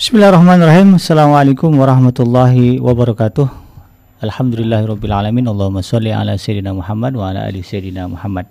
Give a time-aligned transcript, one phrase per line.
[0.00, 0.96] Bismillahirrahmanirrahim.
[0.96, 3.44] Assalamualaikum warahmatullahi wabarakatuh.
[4.24, 5.44] Alhamdulillahirrabbilalamin.
[5.44, 8.48] Allahumma salli ala Sayyidina Muhammad wa ala ali Sayyidina Muhammad.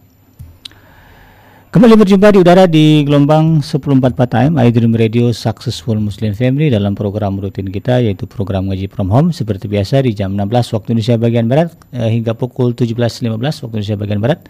[1.73, 7.41] Kembali berjumpa di udara di gelombang 104 time iDream Radio Successful Muslim Family dalam program
[7.41, 11.49] rutin kita yaitu program ngaji from home seperti biasa di jam 16 waktu Indonesia bagian
[11.49, 14.45] Barat eh, hingga pukul 17.15 waktu Indonesia bagian Barat.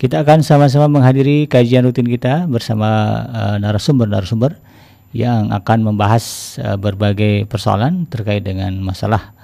[0.00, 2.88] Kita akan sama-sama menghadiri kajian rutin kita bersama
[3.28, 4.69] eh, narasumber-narasumber
[5.10, 9.34] yang akan membahas uh, berbagai persoalan terkait dengan masalah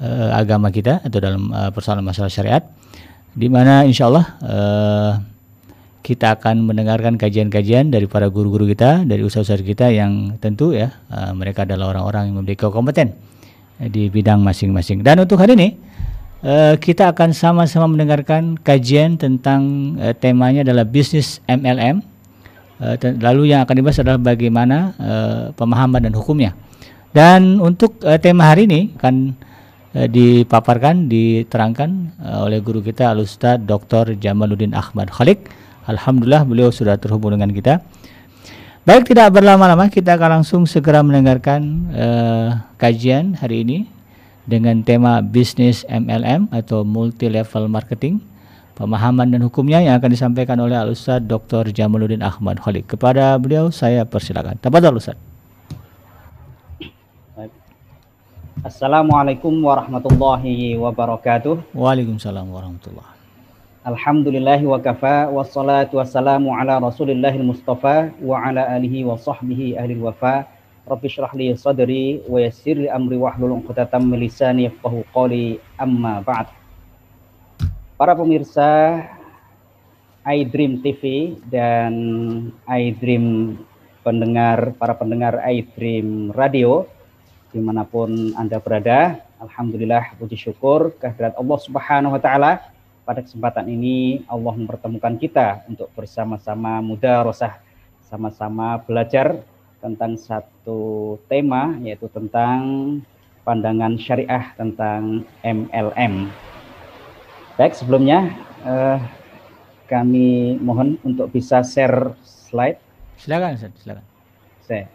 [0.00, 2.64] uh, agama kita atau dalam uh, persoalan masalah syariat
[3.32, 5.12] di mana insya Allah uh,
[6.02, 11.30] kita akan mendengarkan kajian-kajian dari para guru-guru kita, dari usaha-usaha kita yang tentu ya uh,
[11.32, 13.14] mereka adalah orang-orang yang memiliki kompeten
[13.78, 15.06] di bidang masing-masing.
[15.06, 15.68] Dan untuk hari ini
[16.42, 22.02] uh, kita akan sama-sama mendengarkan kajian tentang uh, temanya adalah bisnis MLM.
[22.82, 26.58] Uh, lalu yang akan dibahas adalah bagaimana uh, pemahaman dan hukumnya.
[27.14, 29.38] Dan untuk uh, tema hari ini akan
[29.92, 34.16] dipaparkan, diterangkan oleh guru kita Al Ustaz Dr.
[34.16, 35.52] Jamaluddin Ahmad Khalik
[35.86, 37.82] Alhamdulillah beliau sudah terhubung dengan kita.
[38.82, 41.60] Baik tidak berlama-lama kita akan langsung segera mendengarkan
[41.94, 43.78] uh, kajian hari ini
[44.42, 48.18] dengan tema bisnis MLM atau multi level marketing
[48.74, 51.70] pemahaman dan hukumnya yang akan disampaikan oleh Al Ustaz Dr.
[51.70, 52.88] Jamaluddin Ahmad Khalid.
[52.88, 54.56] Kepada beliau saya persilakan.
[54.58, 55.16] Tafadhol Ustaz.
[58.62, 61.74] Assalamualaikum warahmatullahi wabarakatuh.
[61.74, 63.12] Waalaikumsalam warahmatullahi
[63.82, 70.46] Alhamdulillahi wa kafa wassalatu wassalamu ala rasulillahil mustafa wa ala alihi wa sahbihi ahli wafa
[70.86, 76.22] Rabbi syrah li sadri wa yassir li amri wahlul 'uqdatam min lisani yafqahu qawli amma
[76.22, 76.61] ba'd
[78.02, 78.98] Para pemirsa
[80.26, 81.94] iDream TV dan
[82.66, 83.54] iDream
[84.02, 86.90] pendengar para pendengar iDream Radio
[87.54, 92.74] di mana pun anda berada Alhamdulillah puji syukur kehadirat Allah Subhanahu wa taala
[93.06, 97.54] pada kesempatan ini Allah mempertemukan kita untuk bersama-sama muda rosah
[98.02, 99.46] sama-sama belajar
[99.78, 102.98] tentang satu tema yaitu tentang
[103.46, 106.50] pandangan syariah tentang MLM.
[107.62, 108.26] Baik, sebelumnya
[108.66, 108.98] eh,
[109.86, 112.74] kami mohon untuk bisa share slide.
[113.22, 114.02] Silakan, silakan.
[114.66, 114.90] Saya.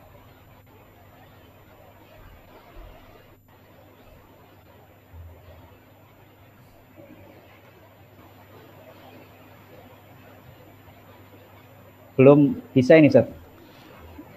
[12.20, 13.32] belum bisa ini Ustaz.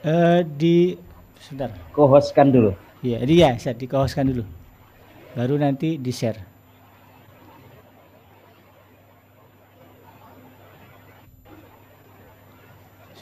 [0.07, 0.95] Uh, di
[1.43, 1.75] sebentar.
[1.99, 2.79] Kohoskan dulu.
[3.03, 4.47] Iya, dia Ustaz, di kohoskan dulu.
[5.35, 6.51] Baru nanti di share.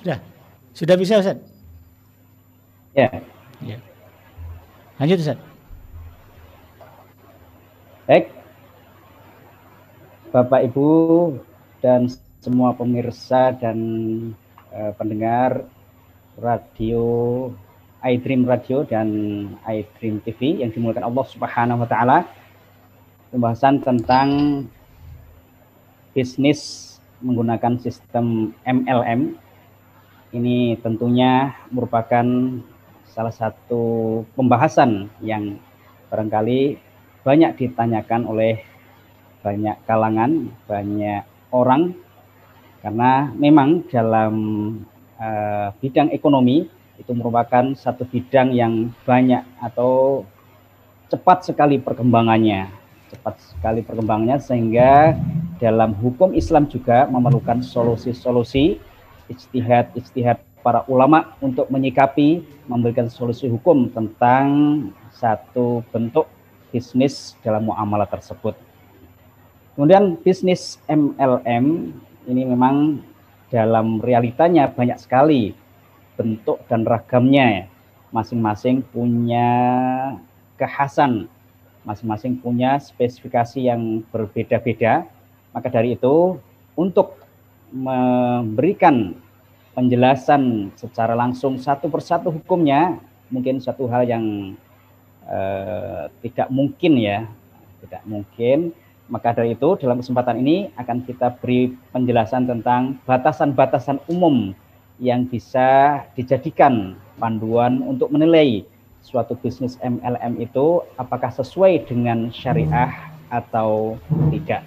[0.09, 0.25] Sudah.
[0.73, 1.37] Sudah bisa Ustaz?
[2.97, 3.13] Ya.
[3.61, 3.77] Ya.
[4.97, 5.37] Lanjut Ustaz.
[8.09, 8.33] Baik.
[10.33, 10.89] Bapak Ibu
[11.85, 12.09] dan
[12.41, 13.77] semua pemirsa dan
[14.73, 15.69] uh, pendengar
[16.41, 17.05] radio
[18.01, 19.09] iDream Radio dan
[19.69, 22.25] iDream TV yang dimulakan Allah Subhanahu wa taala.
[23.29, 24.29] Pembahasan tentang
[26.17, 29.37] bisnis menggunakan sistem MLM
[30.33, 32.25] ini tentunya merupakan
[33.09, 33.83] salah satu
[34.37, 35.57] pembahasan yang
[36.13, 36.77] barangkali
[37.25, 38.61] banyak ditanyakan oleh
[39.41, 41.97] banyak kalangan, banyak orang.
[42.79, 44.35] Karena memang dalam
[45.19, 46.69] uh, bidang ekonomi
[46.99, 50.23] itu merupakan satu bidang yang banyak atau
[51.09, 52.69] cepat sekali perkembangannya.
[53.09, 55.17] Cepat sekali perkembangannya sehingga
[55.59, 58.79] dalam hukum Islam juga memerlukan solusi-solusi
[59.29, 64.49] istihad istihad para ulama untuk menyikapi memberikan solusi hukum tentang
[65.15, 66.29] satu bentuk
[66.69, 68.53] bisnis dalam muamalah tersebut.
[69.73, 71.95] Kemudian bisnis MLM
[72.29, 73.01] ini memang
[73.49, 75.57] dalam realitanya banyak sekali
[76.19, 77.71] bentuk dan ragamnya
[78.13, 79.49] masing-masing punya
[80.59, 81.31] kekhasan
[81.87, 85.09] masing-masing punya spesifikasi yang berbeda-beda
[85.55, 86.37] maka dari itu
[86.77, 87.17] untuk
[87.71, 89.15] memberikan
[89.77, 92.99] penjelasan secara langsung satu persatu hukumnya
[93.31, 94.57] mungkin satu hal yang
[95.29, 97.29] eh, tidak mungkin ya
[97.85, 98.75] tidak mungkin
[99.09, 104.53] maka dari itu dalam kesempatan ini akan kita beri penjelasan tentang batasan-batasan umum
[105.01, 108.67] yang bisa dijadikan panduan untuk menilai
[109.01, 112.93] suatu bisnis MLM itu apakah sesuai dengan syariah
[113.33, 113.97] atau
[114.29, 114.67] tidak.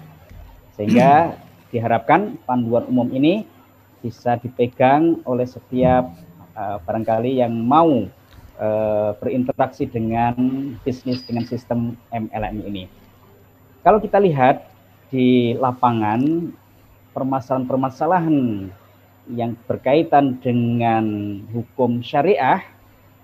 [0.74, 1.36] Sehingga
[1.72, 3.48] diharapkan panduan umum ini
[4.04, 6.12] bisa dipegang oleh setiap
[6.52, 8.06] uh, barangkali yang mau
[8.60, 10.36] uh, berinteraksi dengan
[10.84, 12.84] bisnis dengan sistem MLM ini.
[13.82, 14.68] Kalau kita lihat
[15.08, 16.52] di lapangan
[17.16, 18.68] permasalahan-permasalahan
[19.32, 21.04] yang berkaitan dengan
[21.54, 22.62] hukum syariah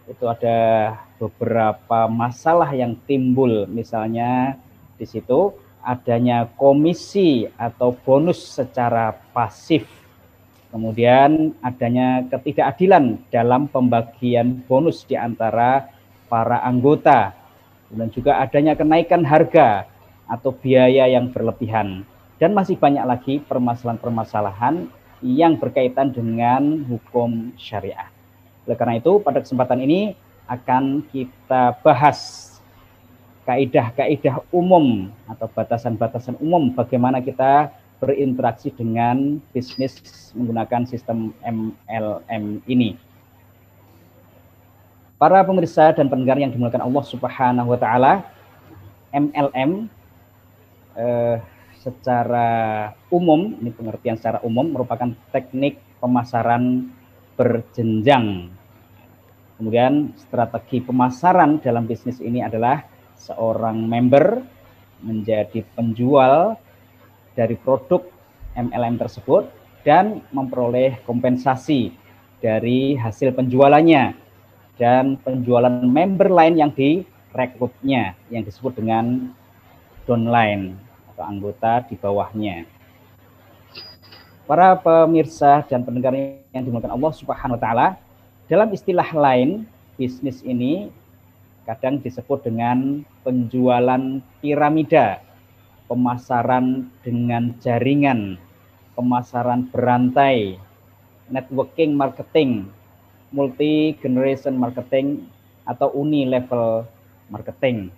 [0.09, 4.57] itu ada beberapa masalah yang timbul misalnya
[4.97, 9.87] di situ adanya komisi atau bonus secara pasif.
[10.69, 15.89] Kemudian adanya ketidakadilan dalam pembagian bonus di antara
[16.29, 17.33] para anggota.
[17.89, 19.89] Dan juga adanya kenaikan harga
[20.29, 22.05] atau biaya yang berlebihan.
[22.37, 24.93] Dan masih banyak lagi permasalahan-permasalahan
[25.25, 28.13] yang berkaitan dengan hukum syariah.
[28.69, 30.13] Oleh karena itu, pada kesempatan ini
[30.45, 32.58] akan kita bahas
[33.49, 39.97] kaidah-kaidah umum atau batasan-batasan umum bagaimana kita berinteraksi dengan bisnis
[40.37, 43.01] menggunakan sistem MLM ini.
[45.17, 48.23] Para pemirsa dan pendengar yang dimuliakan Allah Subhanahu wa taala,
[49.11, 49.91] MLM
[50.95, 51.37] eh,
[51.81, 52.49] secara
[53.11, 56.93] umum, ini pengertian secara umum merupakan teknik pemasaran
[57.35, 58.53] berjenjang
[59.59, 62.87] Kemudian strategi pemasaran dalam bisnis ini adalah
[63.19, 64.41] seorang member
[65.03, 66.59] menjadi penjual
[67.35, 68.03] dari produk
[68.59, 69.47] MLM tersebut
[69.87, 71.95] dan memperoleh kompensasi
[72.43, 74.15] dari hasil penjualannya
[74.79, 79.35] dan penjualan member lain yang direkrutnya yang disebut dengan
[80.07, 80.79] downline
[81.15, 82.67] atau anggota di bawahnya.
[84.49, 87.89] Para pemirsa dan pendengar yang dimuliakan Allah Subhanahu wa taala,
[88.49, 89.69] dalam istilah lain,
[90.01, 90.89] bisnis ini
[91.69, 95.21] kadang disebut dengan penjualan piramida,
[95.85, 98.41] pemasaran dengan jaringan,
[98.97, 100.57] pemasaran berantai,
[101.29, 102.73] networking marketing,
[103.37, 105.29] multi generation marketing
[105.69, 106.89] atau uni level
[107.29, 107.93] marketing.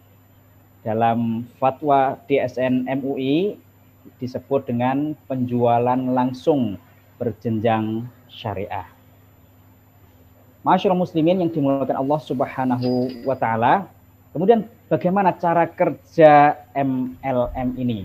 [0.82, 3.54] Dalam fatwa DSN MUI
[4.18, 6.74] disebut dengan penjualan langsung
[7.22, 8.99] berjenjang syariah.
[10.60, 13.88] Masyarakat muslimin yang dimulakan Allah Subhanahu wa taala.
[14.36, 18.04] Kemudian bagaimana cara kerja MLM ini?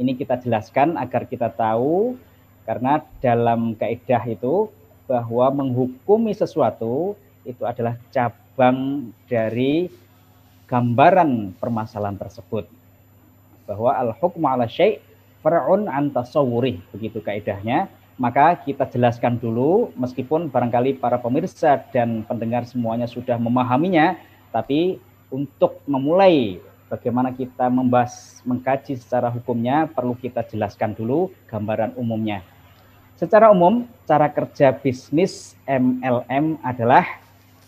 [0.00, 2.16] Ini kita jelaskan agar kita tahu
[2.64, 4.72] karena dalam kaidah itu
[5.04, 9.92] bahwa menghukumi sesuatu itu adalah cabang dari
[10.72, 12.64] gambaran permasalahan tersebut.
[13.68, 15.04] Bahwa al-hukmu ala syai'
[15.44, 22.68] far'un an tasawwurih begitu kaidahnya maka kita jelaskan dulu meskipun barangkali para pemirsa dan pendengar
[22.68, 24.20] semuanya sudah memahaminya
[24.52, 25.00] tapi
[25.32, 26.60] untuk memulai
[26.92, 32.42] bagaimana kita membahas mengkaji secara hukumnya perlu kita jelaskan dulu gambaran umumnya.
[33.16, 37.06] Secara umum cara kerja bisnis MLM adalah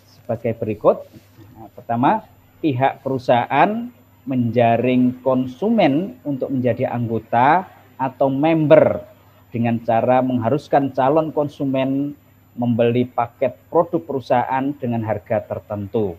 [0.04, 1.06] sebagai berikut.
[1.54, 2.26] Nah, pertama,
[2.58, 3.88] pihak perusahaan
[4.26, 7.68] menjaring konsumen untuk menjadi anggota
[8.00, 9.11] atau member
[9.52, 12.16] dengan cara mengharuskan calon konsumen
[12.56, 16.16] membeli paket produk perusahaan dengan harga tertentu.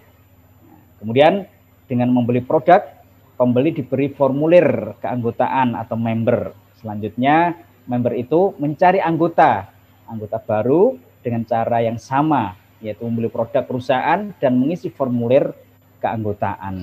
[1.01, 1.45] Kemudian
[1.85, 2.79] dengan membeli produk,
[3.35, 6.53] pembeli diberi formulir keanggotaan atau member.
[6.79, 7.57] Selanjutnya,
[7.89, 9.69] member itu mencari anggota,
[10.07, 15.53] anggota baru dengan cara yang sama, yaitu membeli produk perusahaan dan mengisi formulir
[16.01, 16.81] keanggotaan.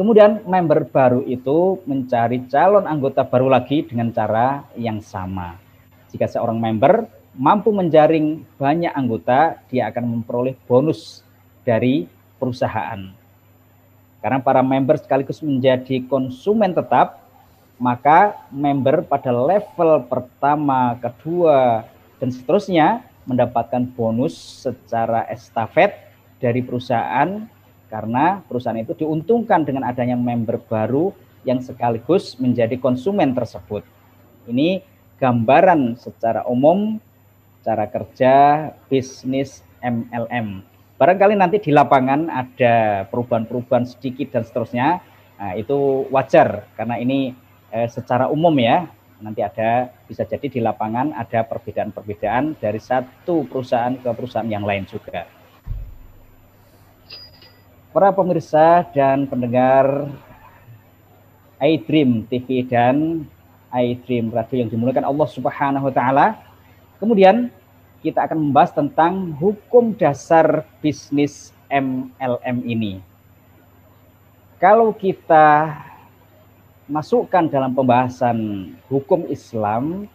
[0.00, 5.60] Kemudian member baru itu mencari calon anggota baru lagi dengan cara yang sama.
[6.08, 7.04] Jika seorang member
[7.36, 11.20] mampu menjaring banyak anggota, dia akan memperoleh bonus
[11.68, 12.08] dari
[12.40, 13.12] perusahaan.
[14.24, 17.20] Karena para member sekaligus menjadi konsumen tetap,
[17.76, 21.84] maka member pada level pertama, kedua,
[22.16, 25.92] dan seterusnya mendapatkan bonus secara estafet
[26.40, 27.59] dari perusahaan
[27.90, 31.10] karena perusahaan itu diuntungkan dengan adanya member baru
[31.42, 33.82] yang sekaligus menjadi konsumen tersebut.
[34.46, 34.80] Ini
[35.18, 37.02] gambaran secara umum
[37.60, 38.32] cara kerja
[38.86, 40.62] bisnis MLM.
[40.96, 44.88] Barangkali nanti di lapangan ada perubahan-perubahan sedikit dan seterusnya.
[45.40, 47.34] Nah, itu wajar karena ini
[47.74, 48.86] eh, secara umum ya.
[49.20, 54.88] Nanti ada bisa jadi di lapangan ada perbedaan-perbedaan dari satu perusahaan ke perusahaan yang lain
[54.88, 55.39] juga
[57.90, 60.06] para pemirsa dan pendengar
[61.58, 63.26] iDream TV dan
[63.74, 66.26] iDream Radio yang dimulakan Allah Subhanahu wa taala.
[67.02, 67.50] Kemudian
[68.00, 73.02] kita akan membahas tentang hukum dasar bisnis MLM ini.
[74.62, 75.74] Kalau kita
[76.86, 80.06] masukkan dalam pembahasan hukum Islam,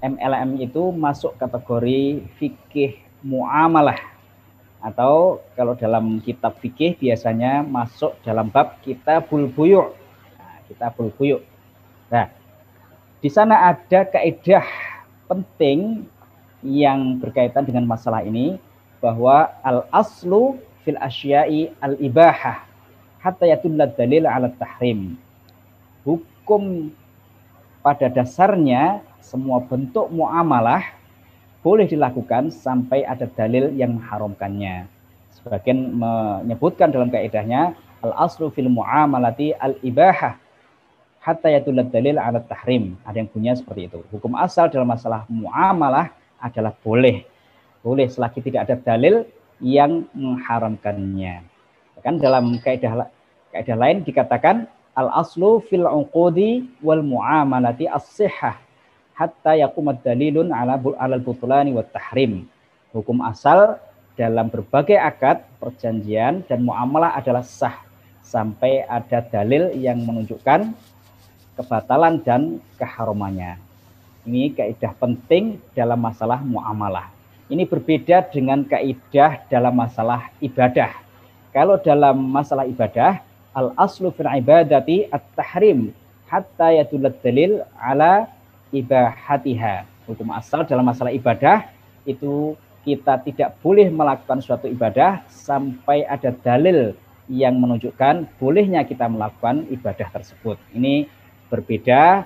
[0.00, 4.17] MLM itu masuk kategori fikih muamalah
[4.78, 9.90] atau kalau dalam kitab fikih biasanya masuk dalam bab kitabul buyu'
[10.38, 11.42] nah, kitabul buyu'
[12.08, 12.30] nah
[13.18, 14.64] di sana ada kaidah
[15.26, 16.06] penting
[16.62, 18.58] yang berkaitan dengan masalah ini
[19.02, 22.68] bahwa al aslu fil asyai al ibahah
[23.22, 25.18] hatta yatulla dalil ala tahrim.
[26.06, 26.94] Hukum
[27.82, 30.97] pada dasarnya semua bentuk muamalah
[31.68, 34.88] boleh dilakukan sampai ada dalil yang mengharamkannya.
[35.36, 40.40] Sebagian menyebutkan dalam kaidahnya al aslu fil muamalati al ibahah
[41.20, 42.96] hatta yatulla dalil ala tahrim.
[43.04, 44.00] Ada yang punya seperti itu.
[44.08, 46.08] Hukum asal dalam masalah muamalah
[46.40, 47.28] adalah boleh.
[47.84, 49.28] Boleh selagi tidak ada dalil
[49.60, 51.44] yang mengharamkannya.
[52.00, 53.12] Kan dalam kaidah
[53.52, 54.64] kaidah lain dikatakan
[54.96, 58.56] al aslu fil uqudi wal muamalati as-sihhah
[59.18, 62.46] hatta yaqumat dalilun ala alal butulani wat tahrim.
[62.94, 63.82] Hukum asal
[64.14, 67.82] dalam berbagai akad, perjanjian dan muamalah adalah sah
[68.22, 70.70] sampai ada dalil yang menunjukkan
[71.58, 73.58] kebatalan dan keharumannya.
[74.22, 77.10] Ini kaidah penting dalam masalah muamalah.
[77.50, 80.94] Ini berbeda dengan kaidah dalam masalah ibadah.
[81.50, 83.24] Kalau dalam masalah ibadah,
[83.56, 85.96] al aslu fil ibadati at-tahrim
[86.28, 88.37] hatta yadullat dalil ala
[88.72, 89.84] ibahatiha.
[90.08, 91.68] Hukum asal dalam masalah ibadah
[92.08, 92.56] itu
[92.88, 96.96] kita tidak boleh melakukan suatu ibadah sampai ada dalil
[97.28, 100.56] yang menunjukkan bolehnya kita melakukan ibadah tersebut.
[100.72, 101.04] Ini
[101.52, 102.24] berbeda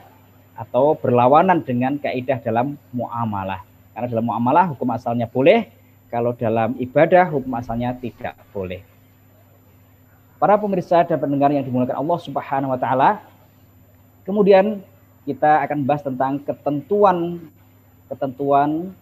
[0.54, 3.66] atau berlawanan dengan kaidah dalam muamalah.
[3.92, 5.66] Karena dalam muamalah hukum asalnya boleh,
[6.06, 8.86] kalau dalam ibadah hukum asalnya tidak boleh.
[10.38, 13.22] Para pemirsa dan pendengar yang dimuliakan Allah Subhanahu wa taala,
[14.22, 14.82] kemudian
[15.22, 17.38] kita akan bahas tentang ketentuan
[18.10, 18.92] ketentuan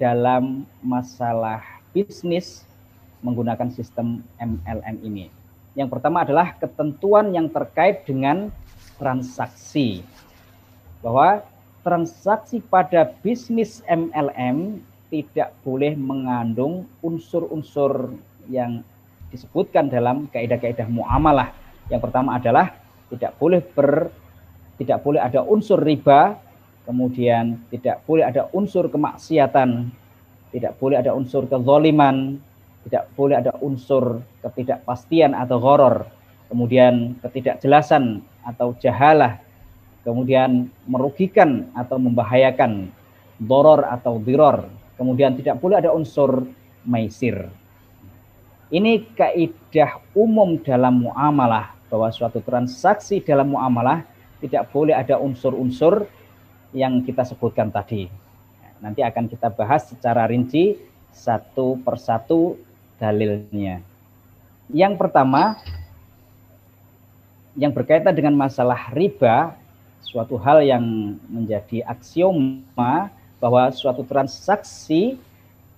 [0.00, 1.60] dalam masalah
[1.92, 2.64] bisnis
[3.24, 5.26] menggunakan sistem MLM ini.
[5.76, 8.48] Yang pertama adalah ketentuan yang terkait dengan
[8.96, 10.00] transaksi
[11.04, 11.44] bahwa
[11.84, 14.80] transaksi pada bisnis MLM
[15.12, 18.16] tidak boleh mengandung unsur-unsur
[18.48, 18.80] yang
[19.28, 21.52] disebutkan dalam kaidah-kaidah muamalah.
[21.92, 22.74] Yang pertama adalah
[23.12, 24.10] tidak boleh ber
[24.76, 26.36] tidak boleh ada unsur riba,
[26.84, 29.90] kemudian tidak boleh ada unsur kemaksiatan,
[30.52, 32.38] tidak boleh ada unsur kezoliman,
[32.86, 36.06] tidak boleh ada unsur ketidakpastian atau horor,
[36.46, 39.42] kemudian ketidakjelasan atau jahalah,
[40.06, 42.94] kemudian merugikan atau membahayakan
[43.42, 46.46] doror atau diror, kemudian tidak boleh ada unsur
[46.86, 47.50] maisir.
[48.70, 54.02] Ini kaidah umum dalam muamalah bahwa suatu transaksi dalam muamalah
[54.40, 56.08] tidak boleh ada unsur-unsur
[56.76, 58.08] yang kita sebutkan tadi.
[58.80, 60.76] Nanti akan kita bahas secara rinci
[61.08, 62.60] satu persatu
[63.00, 63.80] dalilnya.
[64.68, 65.56] Yang pertama,
[67.56, 69.56] yang berkaitan dengan masalah riba
[70.04, 70.84] suatu hal yang
[71.26, 73.08] menjadi aksioma
[73.40, 75.16] bahwa suatu transaksi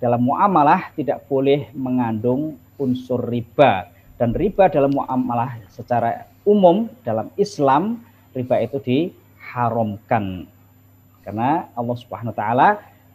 [0.03, 8.03] dalam muamalah tidak boleh mengandung unsur riba dan riba dalam muamalah secara umum dalam Islam
[8.39, 10.47] riba itu diharamkan.
[11.27, 12.69] Karena Allah Subhanahu wa taala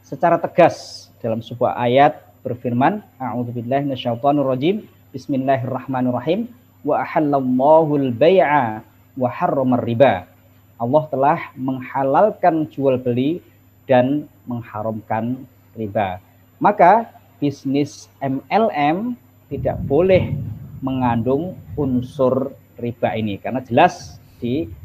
[0.04, 4.84] secara tegas dalam sebuah ayat berfirman a'udzubillahi minasyaitonirrajim
[5.16, 6.52] bismillahirrahmanirrahim.
[6.84, 8.84] Wa ahallallahu al-bai'a
[9.16, 10.28] wa harramar riba.
[10.76, 13.40] Allah telah menghalalkan jual beli
[13.88, 15.48] dan mengharamkan
[15.80, 16.20] riba.
[16.60, 17.08] Maka
[17.40, 19.16] bisnis MLM
[19.48, 20.36] tidak boleh
[20.84, 23.40] mengandung unsur riba ini.
[23.40, 24.20] Karena jelas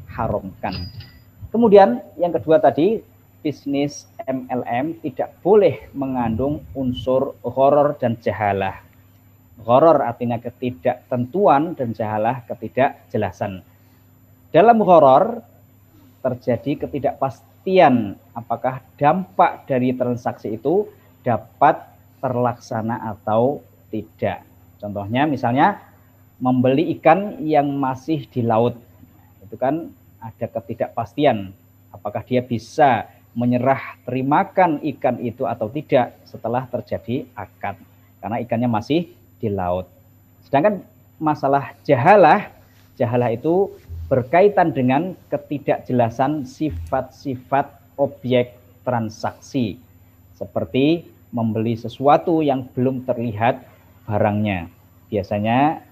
[0.09, 0.89] diharamkan.
[1.53, 3.05] Kemudian yang kedua tadi
[3.45, 8.83] bisnis MLM tidak boleh mengandung unsur horor dan jahalah.
[9.63, 13.63] Horor artinya ketidaktentuan dan jahalah ketidakjelasan.
[14.51, 15.45] Dalam horor
[16.25, 20.91] terjadi ketidakpastian apakah dampak dari transaksi itu
[21.23, 21.79] dapat
[22.19, 23.63] terlaksana atau
[23.95, 24.43] tidak.
[24.79, 25.79] Contohnya misalnya
[26.39, 28.79] membeli ikan yang masih di laut.
[29.43, 31.55] Itu kan ada ketidakpastian
[31.95, 33.09] apakah dia bisa
[33.39, 37.79] menyerah terimakan ikan itu atau tidak setelah terjadi akad
[38.19, 39.87] karena ikannya masih di laut.
[40.43, 40.83] Sedangkan
[41.23, 42.51] masalah jahalah,
[42.99, 43.71] jahalah itu
[44.11, 49.79] berkaitan dengan ketidakjelasan sifat-sifat objek transaksi
[50.35, 53.61] seperti membeli sesuatu yang belum terlihat
[54.09, 54.73] barangnya.
[55.13, 55.85] Biasanya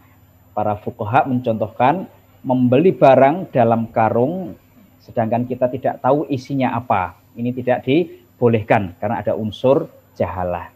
[0.57, 2.09] para fukoha mencontohkan
[2.47, 4.55] membeli barang dalam karung
[5.03, 7.19] sedangkan kita tidak tahu isinya apa.
[7.35, 10.71] Ini tidak dibolehkan karena ada unsur jahalah.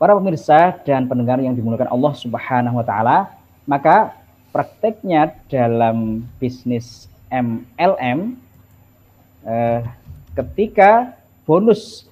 [0.00, 3.18] Para pemirsa dan pendengar yang dimulakan Allah Subhanahu wa taala,
[3.68, 4.16] maka
[4.54, 8.38] prakteknya dalam bisnis MLM
[9.44, 9.80] eh,
[10.38, 12.08] ketika bonus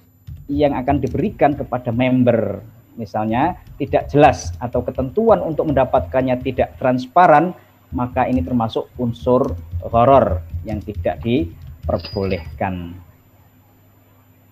[0.47, 2.61] yang akan diberikan kepada member
[2.97, 7.53] misalnya tidak jelas atau ketentuan untuk mendapatkannya tidak transparan,
[7.93, 12.97] maka ini termasuk unsur horor yang tidak diperbolehkan.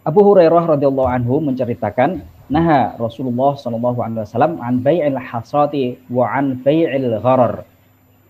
[0.05, 6.61] Abu Hurairah radhiyallahu anhu menceritakan, "Naha Rasulullah sallallahu alaihi wasallam an bai'il hasati wa an
[6.61, 7.65] bai'il gharar."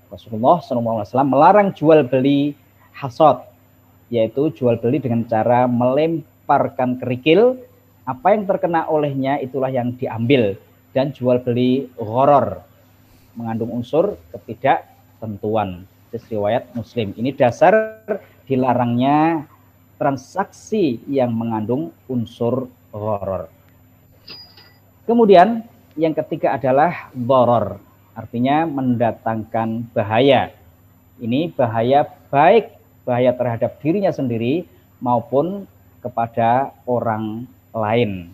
[0.08, 2.56] Rasulullah sallallahu alaihi wasallam melarang jual beli
[2.96, 3.44] hasad,
[4.08, 7.60] yaitu jual beli dengan cara melemparkan kerikil,
[8.06, 10.56] apa yang terkena olehnya itulah yang diambil
[10.94, 12.62] dan jual beli gharar
[13.36, 15.90] mengandung unsur ketidaktentuan.
[16.16, 17.12] Riwayat Muslim.
[17.12, 17.76] Ini dasar
[18.48, 19.44] dilarangnya
[20.00, 23.52] transaksi yang mengandung unsur horor.
[25.04, 25.68] Kemudian
[26.00, 27.84] yang ketiga adalah boror,
[28.16, 30.56] artinya mendatangkan bahaya.
[31.20, 34.66] Ini bahaya baik bahaya terhadap dirinya sendiri
[35.00, 35.68] maupun
[36.00, 37.44] kepada orang
[37.76, 38.32] lain.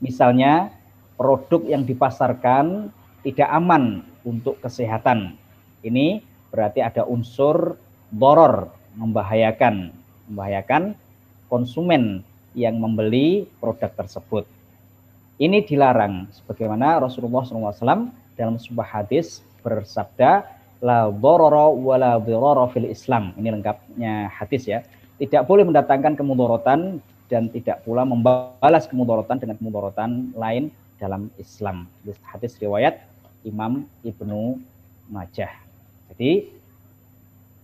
[0.00, 0.72] Misalnya
[1.20, 2.88] produk yang dipasarkan
[3.22, 5.36] tidak aman untuk kesehatan.
[5.84, 7.76] Ini berarti ada unsur
[8.08, 9.92] boror, membahayakan
[10.28, 10.96] membahayakan
[11.48, 14.44] konsumen yang membeli produk tersebut.
[15.38, 20.44] Ini dilarang sebagaimana Rasulullah SAW dalam sebuah hadis bersabda
[20.82, 22.12] la dharara wa la
[22.70, 23.34] fil Islam.
[23.38, 24.82] Ini lengkapnya hadis ya.
[25.18, 31.86] Tidak boleh mendatangkan kemudorotan dan tidak pula membalas kemudorotan dengan kemudorotan lain dalam Islam.
[32.24, 33.04] Hadis riwayat
[33.46, 34.58] Imam Ibnu
[35.12, 35.52] Majah.
[36.12, 36.50] Jadi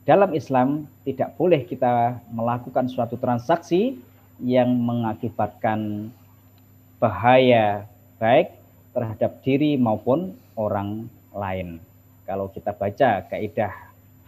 [0.05, 3.97] dalam Islam tidak boleh kita melakukan suatu transaksi
[4.41, 6.13] yang mengakibatkan
[7.01, 7.89] bahaya
[8.21, 8.53] baik
[8.93, 11.81] terhadap diri maupun orang lain.
[12.25, 13.73] Kalau kita baca kaidah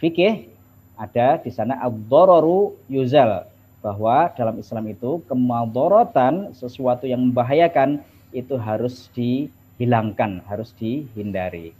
[0.01, 0.49] fikih
[0.97, 3.49] ada di sana ad-dararu yuzal
[3.87, 8.03] bahwa dalam Islam itu kemadorotan sesuatu yang membahayakan
[8.35, 11.70] itu harus dihilangkan, harus dihindari.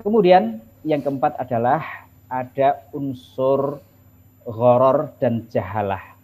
[0.00, 3.84] Kemudian yang keempat adalah ada unsur
[4.48, 6.16] goror dan jahalah.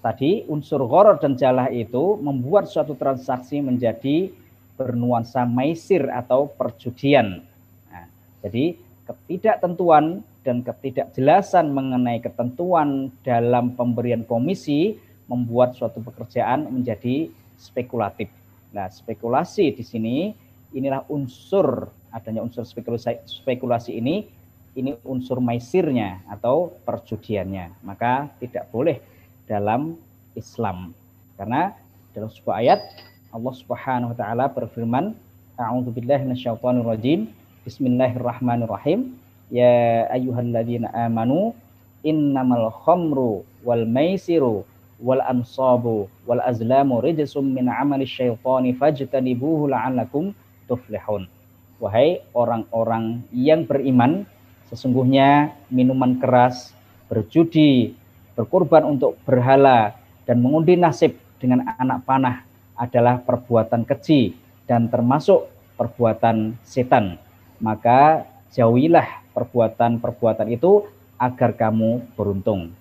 [0.00, 4.32] Tadi unsur goror dan jahalah itu membuat suatu transaksi menjadi
[4.80, 7.44] bernuansa maisir atau perjudian.
[7.92, 8.08] Nah,
[8.40, 14.96] jadi ketidaktentuan dan ketidakjelasan mengenai ketentuan dalam pemberian komisi
[15.28, 17.28] membuat suatu pekerjaan menjadi
[17.60, 18.32] spekulatif.
[18.72, 20.16] Nah, spekulasi di sini
[20.72, 24.26] inilah unsur adanya unsur spekulasi, spekulasi ini
[24.78, 27.82] ini unsur maisirnya atau perjudiannya.
[27.82, 29.02] Maka tidak boleh
[29.50, 29.98] dalam
[30.38, 30.94] Islam.
[31.34, 31.74] Karena
[32.14, 32.80] dalam sebuah ayat
[33.34, 35.14] Allah Subhanahu wa taala berfirman,
[35.60, 37.20] A'udzu billahi minasyaitonir rajim.
[37.66, 39.12] Bismillahirrahmanirrahim.
[39.50, 41.52] Ya ayyuhalladzina amanu
[42.06, 44.62] innamal khamru wal maisiru
[45.02, 50.32] wal ansabu wal azlamu rijsum min amali syaitani fajtanibuhu la'allakum
[50.70, 51.26] tuflihun.
[51.82, 54.28] Wahai orang-orang yang beriman,
[54.70, 56.70] Sesungguhnya minuman keras,
[57.10, 57.98] berjudi,
[58.38, 62.46] berkorban untuk berhala, dan mengundi nasib dengan anak panah
[62.78, 64.38] adalah perbuatan keji
[64.70, 67.18] dan termasuk perbuatan setan.
[67.58, 70.86] Maka jauhilah perbuatan-perbuatan itu
[71.20, 72.72] agar kamu beruntung.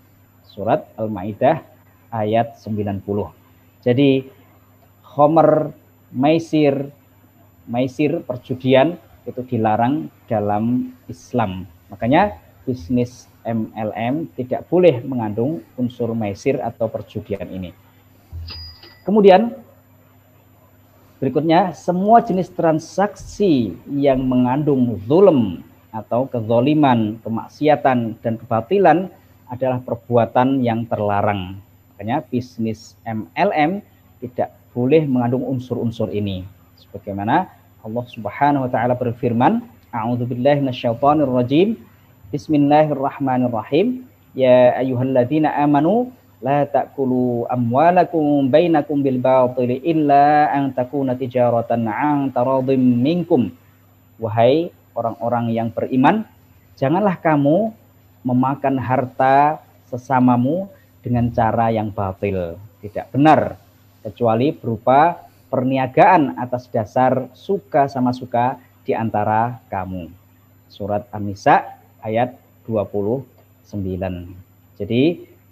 [0.48, 1.62] Surat Al-Maidah
[2.10, 3.04] ayat 90.
[3.86, 4.28] Jadi
[5.04, 5.72] homer,
[6.10, 6.90] maisir,
[7.70, 11.70] maisir perjudian itu dilarang dalam Islam.
[11.94, 17.72] Makanya bisnis MLM tidak boleh mengandung unsur maisir atau perjudian ini.
[19.06, 19.58] Kemudian
[21.18, 29.10] berikutnya semua jenis transaksi yang mengandung zulm atau kezoliman, kemaksiatan dan kebatilan
[29.50, 31.58] adalah perbuatan yang terlarang.
[31.94, 33.82] Makanya bisnis MLM
[34.22, 36.46] tidak boleh mengandung unsur-unsur ini.
[36.78, 37.50] Sebagaimana
[37.82, 41.82] Allah Subhanahu wa taala berfirman, A'udzu billahi minasyaitonir rajim.
[42.30, 44.06] Bismillahirrahmanirrahim.
[44.38, 46.14] Ya ayyuhalladzina amanu
[46.46, 53.50] la ta'kulu amwalakum bainakum bil batili illa an takuna tijaratan an taradim minkum.
[54.22, 56.26] Wahai orang-orang yang beriman,
[56.80, 57.74] janganlah kamu
[58.24, 63.56] memakan harta sesamamu dengan cara yang batil, tidak benar,
[64.04, 70.12] kecuali berupa perniagaan atas dasar suka sama suka di antara kamu.
[70.70, 72.38] Surat An-Nisa ayat
[72.70, 73.66] 29.
[74.78, 75.04] Jadi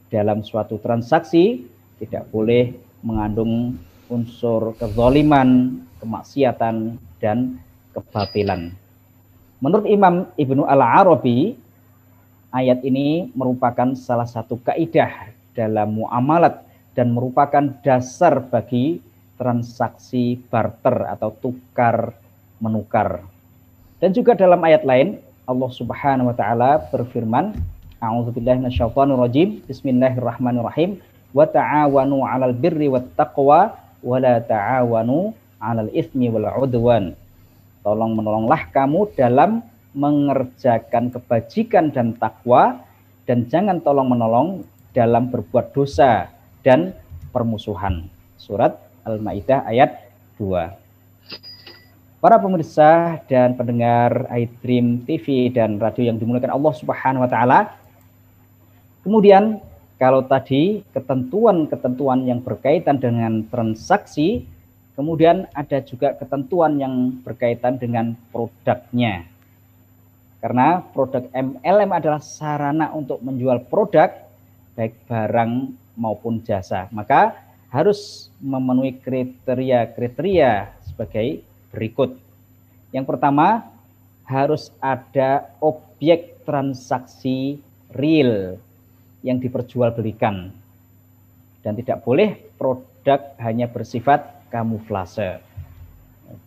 [0.07, 1.65] dalam suatu transaksi
[1.97, 3.75] tidak boleh mengandung
[4.07, 7.59] unsur kezaliman, kemaksiatan dan
[7.91, 8.71] kebatilan.
[9.57, 11.57] Menurut Imam Ibnu Al-Arabi,
[12.53, 16.61] ayat ini merupakan salah satu kaidah dalam muamalat
[16.93, 19.01] dan merupakan dasar bagi
[19.33, 22.13] transaksi barter atau tukar
[22.61, 23.25] menukar.
[23.97, 25.17] Dan juga dalam ayat lain
[25.49, 27.57] Allah Subhanahu wa taala berfirman,
[27.97, 28.61] A'udzubillahi.
[29.65, 31.01] Bismillahirrahmanirrahim.
[31.33, 33.73] Wa ta'awanu 'alal birri wat taqwa
[34.05, 37.17] wa la ta'awanu 'alal itsmi wal 'udwan.
[37.87, 39.63] Tolong menolonglah kamu dalam
[39.95, 42.83] mengerjakan kebajikan dan takwa
[43.23, 46.27] dan jangan tolong menolong dalam berbuat dosa
[46.67, 46.91] dan
[47.31, 48.11] permusuhan.
[48.35, 48.75] Surat
[49.07, 50.03] Al-Maidah ayat
[50.35, 52.19] 2.
[52.19, 57.71] Para pemirsa dan pendengar iDream TV dan radio yang dimuliakan Allah Subhanahu wa taala.
[59.07, 59.63] Kemudian
[59.95, 64.43] kalau tadi ketentuan-ketentuan yang berkaitan dengan transaksi,
[64.97, 69.29] kemudian ada juga ketentuan yang berkaitan dengan produknya.
[70.41, 74.09] Karena produk MLM adalah sarana untuk menjual produk
[74.73, 76.89] baik barang maupun jasa.
[76.89, 77.37] Maka
[77.73, 81.41] harus memenuhi kriteria-kriteria sebagai
[81.73, 82.17] berikut.
[82.93, 83.69] Yang pertama,
[84.25, 87.59] harus ada objek transaksi
[87.93, 88.61] real
[89.25, 90.53] yang diperjualbelikan.
[91.65, 95.37] Dan tidak boleh produk hanya bersifat kamuflase.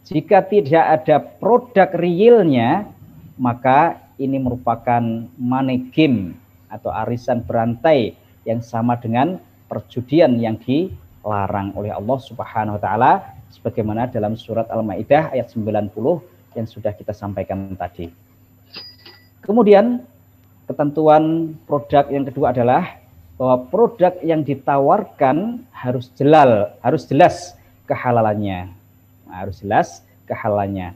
[0.04, 2.90] Jika tidak ada produk realnya,
[3.38, 5.00] maka ini merupakan
[5.38, 6.34] money game
[6.68, 9.38] atau arisan berantai yang sama dengan
[9.70, 13.12] perjudian yang dilarang oleh Allah Subhanahu wa taala
[13.54, 15.94] sebagaimana dalam surat Al-Maidah ayat 90
[16.58, 18.10] yang sudah kita sampaikan tadi.
[19.40, 20.04] Kemudian
[20.68, 23.00] ketentuan produk yang kedua adalah
[23.40, 27.56] bahwa produk yang ditawarkan harus jelas, harus jelas
[27.90, 28.70] kehalalannya.
[29.26, 30.94] Nah, harus jelas kehalalannya.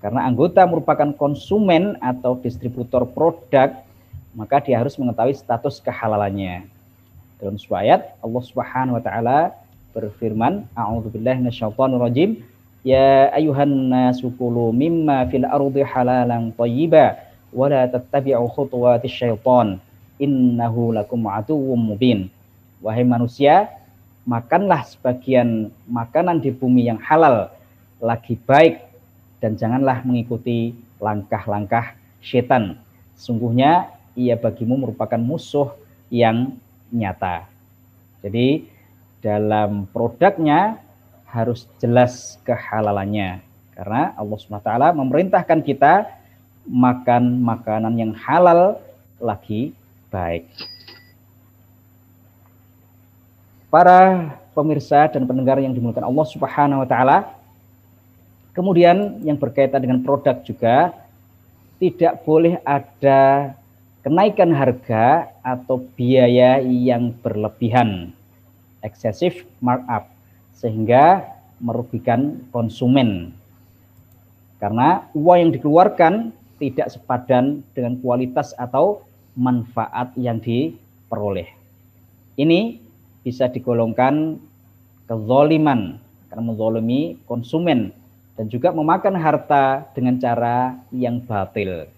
[0.00, 3.84] Karena anggota merupakan konsumen atau distributor produk,
[4.32, 6.64] maka dia harus mengetahui status kehalalannya.
[7.36, 9.38] Dalam sebuah ayat Allah Subhanahu wa taala
[9.92, 12.40] berfirman, A'udzubillahi minasyaitonirrajim,
[12.84, 17.16] Ya ayuhan nasu kulu mimma fil ardi halalan thayyiba
[17.48, 19.80] wa la tattabi'u khutuwatis syaitan
[20.20, 22.28] innahu lakum aduwwum mubin.
[22.84, 23.72] Wahai manusia,
[24.24, 27.52] makanlah sebagian makanan di bumi yang halal
[28.00, 28.80] lagi baik
[29.40, 32.80] dan janganlah mengikuti langkah-langkah setan.
[33.14, 35.76] Sungguhnya ia bagimu merupakan musuh
[36.08, 36.56] yang
[36.88, 37.44] nyata.
[38.24, 38.64] Jadi
[39.20, 40.80] dalam produknya
[41.28, 43.44] harus jelas kehalalannya.
[43.74, 46.06] Karena Allah SWT memerintahkan kita
[46.64, 48.80] makan makanan yang halal
[49.20, 49.74] lagi
[50.08, 50.46] baik.
[53.74, 57.34] Para pemirsa dan pendengar yang dimuliakan Allah Subhanahu wa taala,
[58.54, 60.94] Kemudian yang berkaitan dengan produk juga
[61.82, 63.50] tidak boleh ada
[64.06, 68.14] kenaikan harga atau biaya yang berlebihan,
[68.86, 70.06] excessive markup,
[70.54, 71.26] sehingga
[71.58, 73.34] merugikan konsumen.
[74.62, 76.30] Karena uang yang dikeluarkan
[76.62, 79.02] tidak sepadan dengan kualitas atau
[79.34, 81.50] manfaat yang diperoleh.
[82.38, 82.83] Ini
[83.24, 84.36] bisa digolongkan
[85.08, 85.96] kezoliman
[86.28, 87.90] karena menzolimi konsumen
[88.36, 91.88] dan juga memakan harta dengan cara yang batil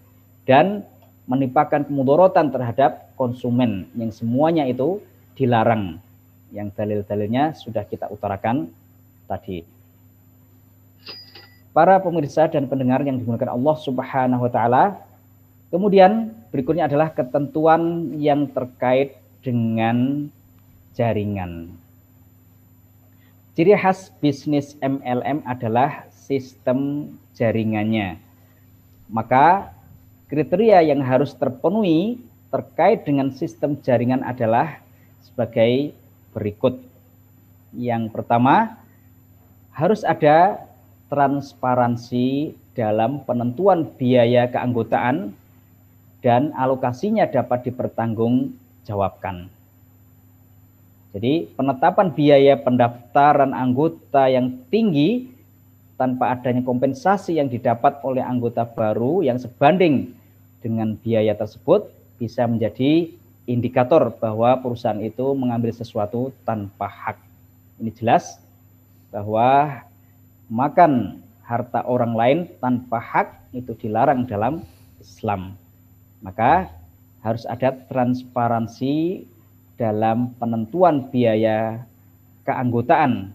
[0.47, 0.87] dan
[1.27, 5.03] menimpakan kemudorotan terhadap konsumen yang semuanya itu
[5.35, 5.99] dilarang
[6.55, 8.71] yang dalil-dalilnya sudah kita utarakan
[9.27, 9.67] tadi.
[11.75, 14.85] Para pemirsa dan pendengar yang dimuliakan Allah Subhanahu wa taala,
[15.69, 20.31] kemudian berikutnya adalah ketentuan yang terkait dengan
[20.97, 21.77] jaringan.
[23.53, 28.21] Ciri khas bisnis MLM adalah sistem jaringannya.
[29.09, 29.73] Maka
[30.29, 34.81] kriteria yang harus terpenuhi terkait dengan sistem jaringan adalah
[35.25, 35.93] sebagai
[36.37, 36.81] berikut.
[37.77, 38.81] Yang pertama,
[39.73, 40.65] harus ada
[41.13, 45.33] transparansi dalam penentuan biaya keanggotaan
[46.21, 49.56] dan alokasinya dapat dipertanggungjawabkan.
[51.17, 55.33] Jadi penetapan biaya pendaftaran anggota yang tinggi
[55.97, 60.13] tanpa adanya kompensasi yang didapat oleh anggota baru yang sebanding
[60.61, 61.89] dengan biaya tersebut
[62.21, 63.09] bisa menjadi
[63.49, 67.17] indikator bahwa perusahaan itu mengambil sesuatu tanpa hak.
[67.81, 68.37] Ini jelas
[69.09, 69.81] bahwa
[70.53, 74.61] makan harta orang lain tanpa hak itu dilarang dalam
[75.01, 75.57] Islam.
[76.21, 76.69] Maka
[77.25, 79.25] harus ada transparansi
[79.77, 81.85] dalam penentuan biaya
[82.49, 83.33] keanggotaan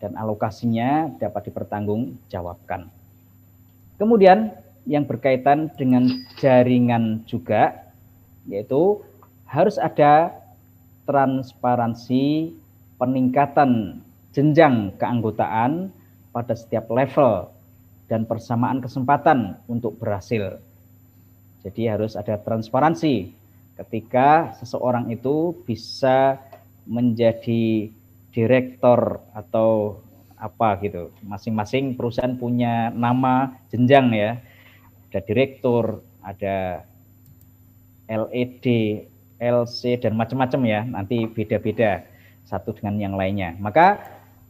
[0.00, 2.88] dan alokasinya dapat dipertanggungjawabkan.
[4.00, 4.56] Kemudian
[4.88, 7.92] yang berkaitan dengan jaringan juga
[8.50, 8.98] yaitu
[9.46, 10.34] harus ada
[11.06, 12.56] transparansi
[12.98, 14.02] peningkatan
[14.34, 15.92] jenjang keanggotaan
[16.32, 17.52] pada setiap level
[18.08, 20.58] dan persamaan kesempatan untuk berhasil.
[21.62, 23.30] Jadi harus ada transparansi
[23.76, 26.38] ketika seseorang itu bisa
[26.84, 27.88] menjadi
[28.32, 30.00] direktur atau
[30.34, 31.14] apa gitu.
[31.22, 34.30] Masing-masing perusahaan punya nama jenjang ya.
[35.12, 36.82] Ada direktur, ada
[38.10, 38.66] LED,
[39.38, 40.80] LC dan macam-macam ya.
[40.82, 42.02] Nanti beda-beda
[42.42, 43.54] satu dengan yang lainnya.
[43.62, 44.02] Maka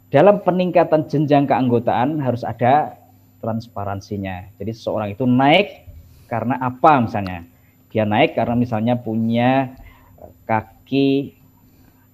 [0.08, 2.96] dalam peningkatan jenjang keanggotaan harus ada
[3.44, 4.48] transparansinya.
[4.56, 5.84] Jadi seseorang itu naik
[6.30, 7.44] karena apa misalnya?
[7.92, 9.76] Dia naik karena misalnya punya
[10.48, 11.36] kaki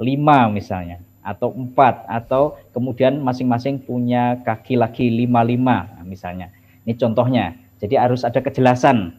[0.02, 6.50] lima misalnya atau empat atau kemudian masing-masing punya kaki lagi lima lima misalnya.
[6.82, 7.54] Ini contohnya.
[7.78, 9.14] Jadi harus ada kejelasan,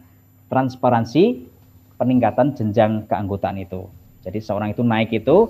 [0.52, 1.48] transparansi,
[1.96, 3.88] peningkatan jenjang keanggotaan itu.
[4.20, 5.48] Jadi seorang itu naik itu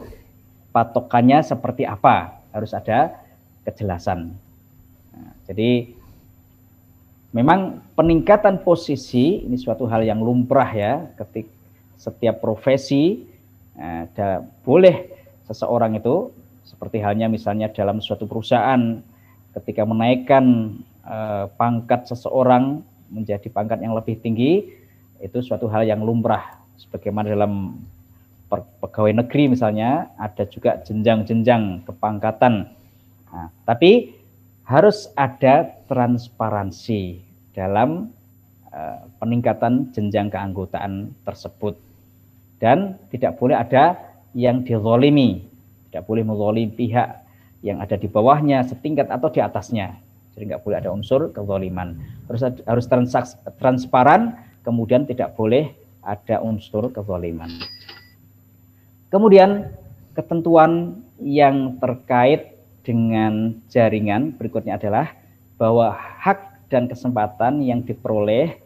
[0.71, 2.39] patokannya seperti apa?
[2.55, 3.19] Harus ada
[3.67, 4.31] kejelasan.
[5.11, 5.91] Nah, jadi
[7.31, 11.47] memang peningkatan posisi ini suatu hal yang lumrah ya ketik
[11.95, 13.29] setiap profesi
[13.81, 15.09] ada boleh
[15.47, 16.35] seseorang itu
[16.67, 19.03] seperti halnya misalnya dalam suatu perusahaan
[19.57, 24.71] ketika menaikkan eh, pangkat seseorang menjadi pangkat yang lebih tinggi
[25.19, 27.83] itu suatu hal yang lumrah sebagaimana dalam
[28.51, 32.67] pegawai negeri misalnya ada juga jenjang-jenjang kepangkatan.
[33.31, 34.20] Nah, tapi
[34.71, 38.15] harus ada transparansi dalam
[38.71, 41.75] uh, peningkatan jenjang keanggotaan tersebut
[42.63, 43.99] dan tidak boleh ada
[44.31, 45.51] yang dizolimi
[45.91, 47.27] tidak boleh menzolim pihak
[47.67, 49.99] yang ada di bawahnya, setingkat atau di atasnya.
[50.39, 51.99] Jadi nggak boleh ada unsur kezoliman.
[52.31, 55.75] Harus harus transaks, transparan, kemudian tidak boleh
[56.07, 57.51] ada unsur kezoliman.
[59.11, 59.75] Kemudian
[60.15, 62.50] ketentuan yang terkait
[62.81, 65.13] dengan jaringan berikutnya adalah
[65.61, 68.57] bahwa hak dan kesempatan yang diperoleh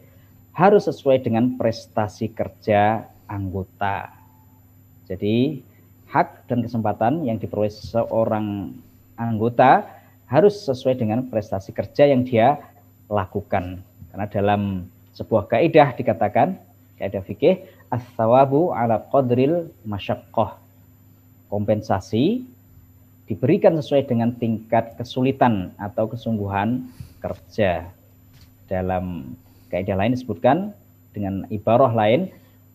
[0.55, 4.15] harus sesuai dengan prestasi kerja anggota.
[5.05, 5.59] Jadi
[6.07, 8.77] hak dan kesempatan yang diperoleh seorang
[9.19, 9.83] anggota
[10.31, 12.57] harus sesuai dengan prestasi kerja yang dia
[13.11, 13.83] lakukan.
[14.09, 16.55] Karena dalam sebuah kaidah dikatakan,
[16.97, 20.57] kaidah fikih, as-sawabu ala qadril masyaqqah.
[21.51, 22.47] Kompensasi
[23.25, 26.85] diberikan sesuai dengan tingkat kesulitan atau kesungguhan
[27.21, 27.89] kerja.
[28.69, 29.37] Dalam
[29.69, 30.73] kaidah lain disebutkan
[31.13, 32.29] dengan ibarah lain,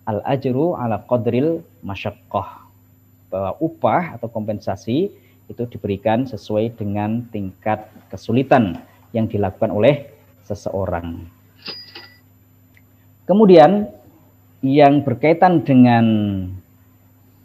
[0.06, 2.66] al-ajru ala qadril masyaqqah
[3.30, 5.10] bahwa upah atau kompensasi
[5.46, 8.78] itu diberikan sesuai dengan tingkat kesulitan
[9.14, 10.10] yang dilakukan oleh
[10.46, 11.26] seseorang.
[13.26, 13.86] Kemudian
[14.62, 16.06] yang berkaitan dengan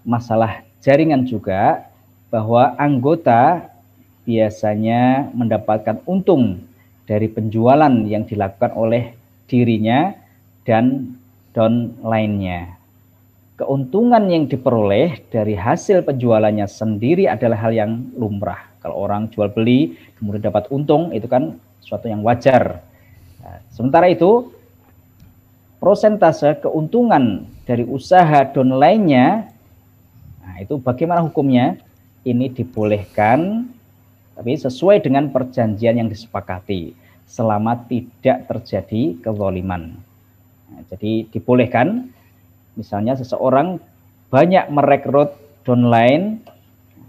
[0.01, 1.85] masalah jaringan juga
[2.35, 3.71] bahwa anggota
[4.27, 6.59] biasanya mendapatkan untung
[7.07, 9.15] dari penjualan yang dilakukan oleh
[9.47, 10.11] dirinya
[10.67, 11.15] dan
[11.55, 12.75] don lainnya
[13.55, 18.67] keuntungan yang diperoleh dari hasil penjualannya sendiri adalah hal yang lumrah.
[18.83, 22.83] Kalau orang jual beli kemudian dapat untung itu kan suatu yang wajar.
[23.41, 24.51] Nah, sementara itu
[25.79, 29.49] prosentase keuntungan dari usaha don lainnya
[30.45, 31.81] nah itu bagaimana hukumnya?
[32.25, 33.69] Ini dibolehkan
[34.35, 36.91] tapi sesuai dengan perjanjian yang disepakati
[37.23, 39.95] selama tidak terjadi kezaliman.
[40.67, 42.11] Nah, jadi dibolehkan
[42.75, 43.79] Misalnya seseorang
[44.27, 45.31] banyak merekrut
[45.63, 46.43] downline,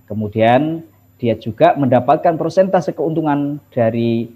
[0.07, 0.87] kemudian
[1.19, 4.31] dia juga mendapatkan persentase keuntungan dari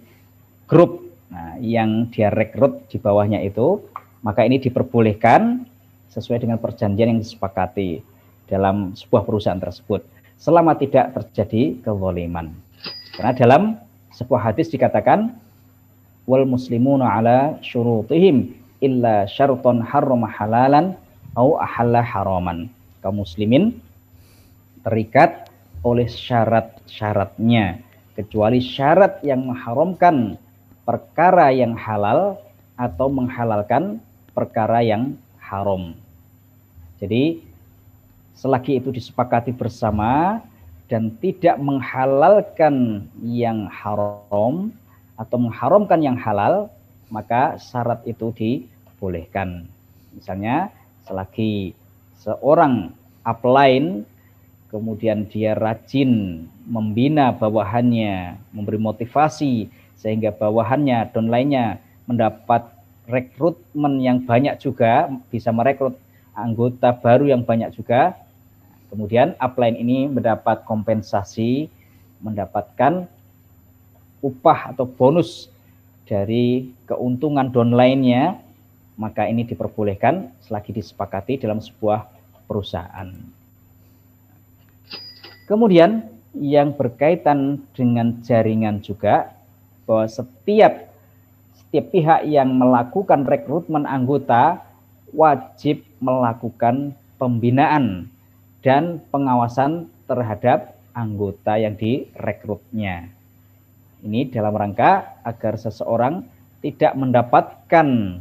[0.67, 3.79] grup nah, yang dia rekrut di bawahnya itu,
[4.27, 5.63] maka ini diperbolehkan
[6.11, 8.03] sesuai dengan perjanjian yang disepakati
[8.51, 10.03] dalam sebuah perusahaan tersebut
[10.41, 12.57] selama tidak terjadi kezaliman.
[13.15, 13.63] Karena dalam
[14.17, 15.37] sebuah hadis dikatakan
[16.25, 20.97] wal muslimuna ala syurutihim illa syarton harrama halalan
[21.37, 22.73] au ahalla haraman.
[23.05, 23.77] Kaum muslimin
[24.81, 25.53] terikat
[25.85, 27.81] oleh syarat-syaratnya
[28.17, 30.41] kecuali syarat yang mengharamkan
[30.85, 32.41] perkara yang halal
[32.81, 34.01] atau menghalalkan
[34.33, 35.97] perkara yang haram.
[37.01, 37.41] Jadi
[38.41, 40.41] selagi itu disepakati bersama
[40.89, 44.73] dan tidak menghalalkan yang haram
[45.21, 46.73] atau mengharamkan yang halal,
[47.13, 49.69] maka syarat itu dibolehkan.
[50.17, 50.73] Misalnya
[51.05, 51.77] selagi
[52.17, 52.97] seorang
[53.29, 54.09] upline
[54.73, 59.69] kemudian dia rajin membina bawahannya, memberi motivasi
[60.01, 61.77] sehingga bawahannya dan lainnya
[62.09, 62.65] mendapat
[63.05, 65.99] rekrutmen yang banyak juga, bisa merekrut
[66.33, 68.17] anggota baru yang banyak juga.
[68.91, 71.71] Kemudian upline ini mendapat kompensasi,
[72.19, 73.07] mendapatkan
[74.19, 75.47] upah atau bonus
[76.05, 78.43] dari keuntungan downline-nya,
[78.99, 82.11] maka ini diperbolehkan selagi disepakati dalam sebuah
[82.51, 83.15] perusahaan.
[85.47, 89.35] Kemudian yang berkaitan dengan jaringan juga
[89.87, 90.91] bahwa setiap
[91.55, 94.63] setiap pihak yang melakukan rekrutmen anggota
[95.15, 98.11] wajib melakukan pembinaan
[98.61, 103.09] dan pengawasan terhadap anggota yang direkrutnya.
[104.01, 106.25] Ini dalam rangka agar seseorang
[106.65, 108.21] tidak mendapatkan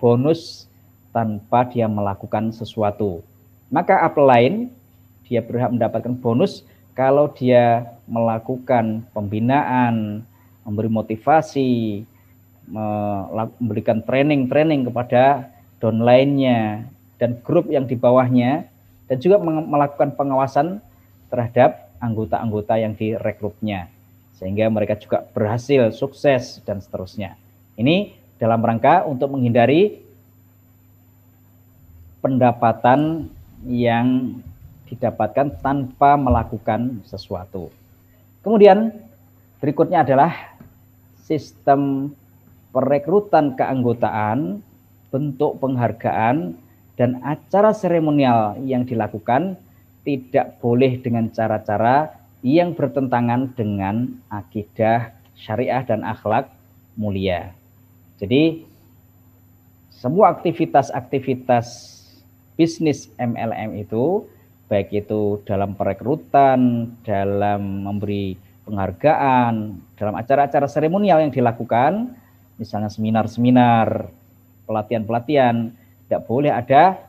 [0.00, 0.68] bonus
[1.12, 3.20] tanpa dia melakukan sesuatu.
[3.68, 4.72] Maka upline
[5.28, 6.64] dia berhak mendapatkan bonus
[6.96, 10.26] kalau dia melakukan pembinaan,
[10.64, 12.04] memberi motivasi,
[12.70, 15.50] memberikan training-training kepada
[15.82, 16.86] downline-nya
[17.18, 18.69] dan grup yang di bawahnya
[19.10, 20.78] dan juga melakukan pengawasan
[21.26, 23.90] terhadap anggota-anggota yang direkrutnya
[24.40, 27.36] sehingga mereka juga berhasil, sukses dan seterusnya.
[27.76, 30.00] Ini dalam rangka untuk menghindari
[32.24, 33.28] pendapatan
[33.68, 34.40] yang
[34.88, 37.68] didapatkan tanpa melakukan sesuatu.
[38.40, 38.96] Kemudian
[39.60, 40.56] berikutnya adalah
[41.20, 42.10] sistem
[42.72, 44.64] perekrutan keanggotaan,
[45.12, 46.56] bentuk penghargaan,
[47.00, 49.56] dan acara seremonial yang dilakukan
[50.04, 52.12] tidak boleh dengan cara-cara
[52.44, 56.52] yang bertentangan dengan akidah syariah dan akhlak
[57.00, 57.56] mulia.
[58.20, 58.68] Jadi
[59.88, 61.96] semua aktivitas-aktivitas
[62.60, 64.28] bisnis MLM itu
[64.68, 68.36] baik itu dalam perekrutan, dalam memberi
[68.68, 72.12] penghargaan, dalam acara-acara seremonial yang dilakukan,
[72.60, 74.12] misalnya seminar-seminar,
[74.68, 75.79] pelatihan-pelatihan,
[76.10, 77.06] tidak boleh ada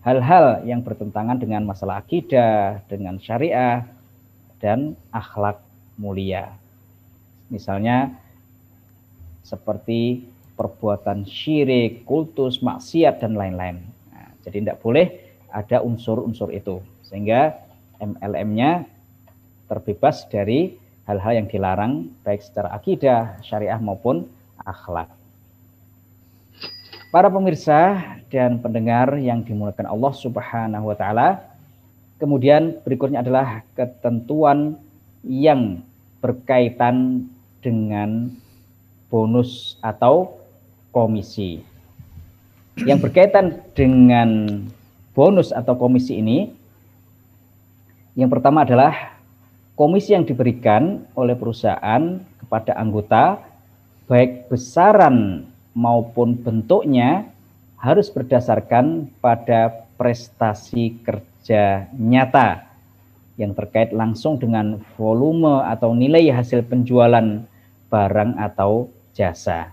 [0.00, 3.84] hal-hal yang bertentangan dengan masalah akidah, dengan syariah,
[4.56, 5.60] dan akhlak
[6.00, 6.56] mulia.
[7.52, 8.16] Misalnya
[9.44, 10.24] seperti
[10.56, 13.84] perbuatan syirik, kultus, maksiat, dan lain-lain.
[14.08, 15.12] Nah, jadi tidak boleh
[15.52, 17.60] ada unsur-unsur itu sehingga
[18.00, 18.88] MLM-nya
[19.68, 24.24] terbebas dari hal-hal yang dilarang baik secara akidah, syariah maupun
[24.64, 25.21] akhlak.
[27.12, 28.00] Para pemirsa
[28.32, 31.44] dan pendengar yang dimulakan Allah Subhanahu wa taala,
[32.16, 34.80] kemudian berikutnya adalah ketentuan
[35.20, 35.84] yang
[36.24, 37.28] berkaitan
[37.60, 38.32] dengan
[39.12, 40.40] bonus atau
[40.88, 41.60] komisi.
[42.80, 44.64] Yang berkaitan dengan
[45.12, 46.48] bonus atau komisi ini
[48.16, 49.20] yang pertama adalah
[49.76, 53.36] komisi yang diberikan oleh perusahaan kepada anggota
[54.08, 57.28] baik besaran maupun bentuknya
[57.80, 62.68] harus berdasarkan pada prestasi kerja nyata
[63.40, 67.42] yang terkait langsung dengan volume atau nilai hasil penjualan
[67.88, 69.72] barang atau jasa.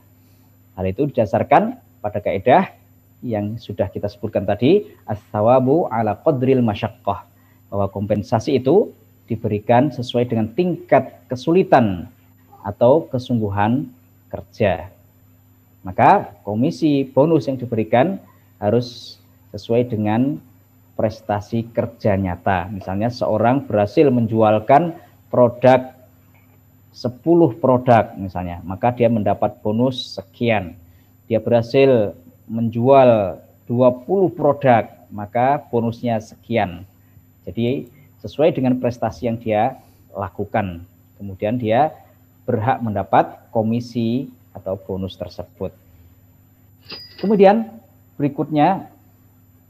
[0.76, 2.72] Hal itu didasarkan pada kaidah
[3.20, 7.28] yang sudah kita sebutkan tadi, as-sawabu ala qadril masyaqqah.
[7.70, 8.96] Bahwa kompensasi itu
[9.30, 12.10] diberikan sesuai dengan tingkat kesulitan
[12.66, 13.86] atau kesungguhan
[14.34, 14.90] kerja.
[15.90, 18.22] Maka komisi bonus yang diberikan
[18.62, 19.18] harus
[19.50, 20.38] sesuai dengan
[20.94, 22.70] prestasi kerja nyata.
[22.70, 24.94] Misalnya seorang berhasil menjualkan
[25.34, 25.98] produk
[26.94, 30.78] 10 produk misalnya, maka dia mendapat bonus sekian.
[31.26, 32.14] Dia berhasil
[32.46, 36.86] menjual 20 produk, maka bonusnya sekian.
[37.50, 37.90] Jadi
[38.22, 39.82] sesuai dengan prestasi yang dia
[40.14, 40.86] lakukan.
[41.18, 41.98] Kemudian dia
[42.46, 45.72] berhak mendapat komisi atau bonus tersebut.
[47.20, 47.80] Kemudian
[48.20, 48.92] berikutnya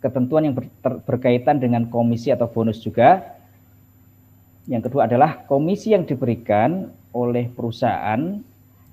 [0.02, 0.66] ketentuan yang ber,
[1.06, 3.38] berkaitan dengan komisi atau bonus juga.
[4.70, 8.42] Yang kedua adalah komisi yang diberikan oleh perusahaan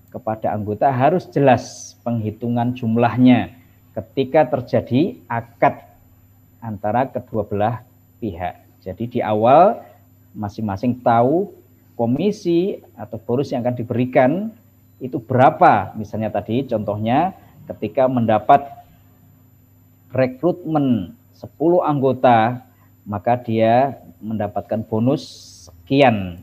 [0.09, 3.53] kepada anggota harus jelas penghitungan jumlahnya
[3.93, 5.85] ketika terjadi akad
[6.65, 7.85] antara kedua belah
[8.17, 8.65] pihak.
[8.81, 9.85] Jadi di awal
[10.33, 11.53] masing-masing tahu
[11.97, 14.53] komisi atau bonus yang akan diberikan
[15.03, 15.93] itu berapa.
[15.99, 17.37] Misalnya tadi contohnya
[17.69, 18.65] ketika mendapat
[20.15, 21.53] rekrutmen 10
[21.85, 22.65] anggota
[23.07, 25.23] maka dia mendapatkan bonus
[25.69, 26.41] sekian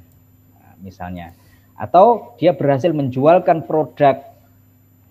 [0.83, 1.35] misalnya.
[1.73, 4.21] Atau dia berhasil menjualkan produk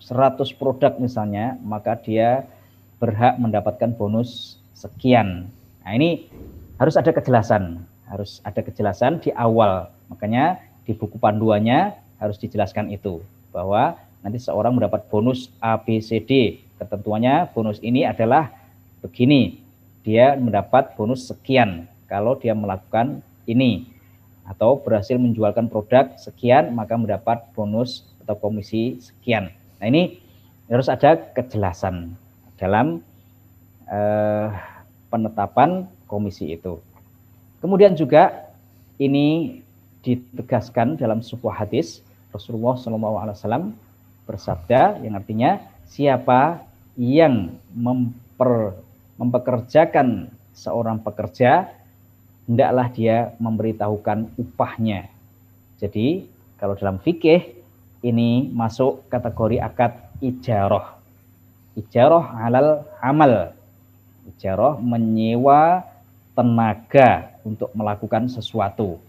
[0.02, 2.46] 100 produk misalnya, maka dia
[2.98, 5.50] berhak mendapatkan bonus sekian.
[5.82, 6.26] Nah, ini
[6.78, 9.90] harus ada kejelasan, harus ada kejelasan di awal.
[10.10, 13.18] Makanya di buku panduannya harus dijelaskan itu
[13.50, 16.62] bahwa nanti seorang mendapat bonus ABCD.
[16.78, 18.54] Ketentuannya bonus ini adalah
[19.02, 19.58] begini.
[20.06, 23.90] Dia mendapat bonus sekian kalau dia melakukan ini
[24.46, 29.50] atau berhasil menjualkan produk sekian maka mendapat bonus atau komisi sekian.
[29.78, 30.18] Nah, ini
[30.66, 32.14] harus ada kejelasan
[32.58, 33.02] dalam
[33.86, 34.48] eh,
[35.10, 36.82] penetapan komisi itu.
[37.62, 38.50] Kemudian juga
[38.98, 39.58] ini
[40.02, 42.02] ditegaskan dalam sebuah hadis
[42.32, 43.76] Rasulullah SAW
[44.24, 46.64] bersabda yang artinya siapa
[46.96, 48.76] yang memper,
[49.20, 51.68] mempekerjakan seorang pekerja
[52.48, 55.08] hendaklah dia memberitahukan upahnya.
[55.80, 56.26] Jadi
[56.56, 57.58] kalau dalam fikih
[58.02, 60.98] ini masuk kategori akad ijarah.
[61.78, 63.56] Ijarah halal amal.
[64.28, 65.82] Ijarah menyewa
[66.32, 69.00] tenaga untuk melakukan sesuatu.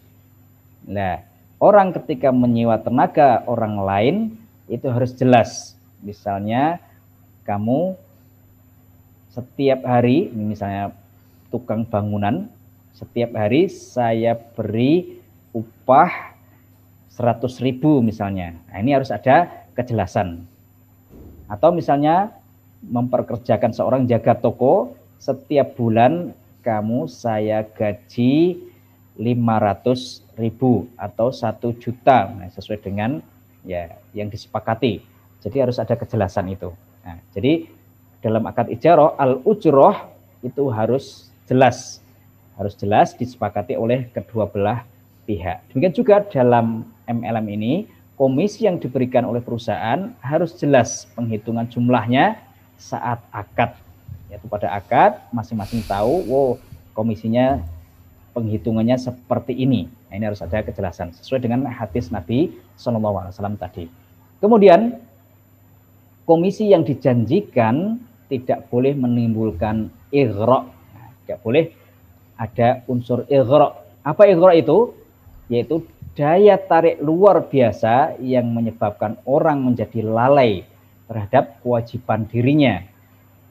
[0.84, 1.22] Nah,
[1.64, 4.16] orang ketika menyewa tenaga orang lain
[4.68, 5.80] itu harus jelas.
[6.03, 6.84] Misalnya
[7.47, 7.95] kamu
[9.32, 10.91] setiap hari, misalnya
[11.47, 12.51] tukang bangunan,
[12.91, 15.24] setiap hari saya beri
[15.55, 16.36] upah
[17.16, 18.59] 100 ribu misalnya.
[18.68, 20.43] Nah, ini harus ada kejelasan.
[21.47, 22.36] Atau misalnya
[22.84, 26.36] memperkerjakan seorang jaga toko setiap bulan
[26.68, 28.59] kamu saya gaji
[29.16, 33.22] 500 ribu atau satu juta nah, sesuai dengan
[33.64, 35.04] ya yang disepakati.
[35.44, 36.72] Jadi harus ada kejelasan itu.
[37.04, 37.68] Nah, jadi
[38.24, 39.96] dalam akad ijarah al ujroh
[40.44, 42.00] itu harus jelas,
[42.56, 44.88] harus jelas disepakati oleh kedua belah
[45.28, 45.68] pihak.
[45.72, 47.74] Demikian juga dalam MLM ini,
[48.16, 52.40] komisi yang diberikan oleh perusahaan harus jelas penghitungan jumlahnya
[52.80, 53.76] saat akad.
[54.32, 56.50] Yaitu pada akad masing-masing tahu, wow
[56.96, 57.60] komisinya
[58.34, 59.88] penghitungannya seperti ini.
[60.10, 63.88] Nah, ini harus ada kejelasan sesuai dengan hadis Nabi Wasallam tadi.
[64.42, 65.00] Kemudian
[66.26, 71.66] komisi yang dijanjikan tidak boleh menimbulkan igrok, nah, tidak boleh
[72.36, 73.86] ada unsur igrok.
[74.04, 74.78] Apa igrok itu?
[75.48, 75.86] Yaitu
[76.18, 80.66] daya tarik luar biasa yang menyebabkan orang menjadi lalai
[81.06, 82.82] terhadap kewajiban dirinya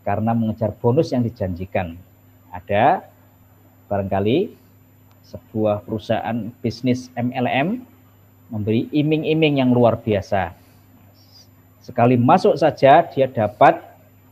[0.03, 1.95] karena mengejar bonus yang dijanjikan.
[2.51, 3.07] Ada
[3.87, 4.62] barangkali
[5.23, 7.83] sebuah perusahaan bisnis MLM
[8.53, 10.53] memberi iming-iming yang luar biasa.
[11.83, 13.81] Sekali masuk saja dia dapat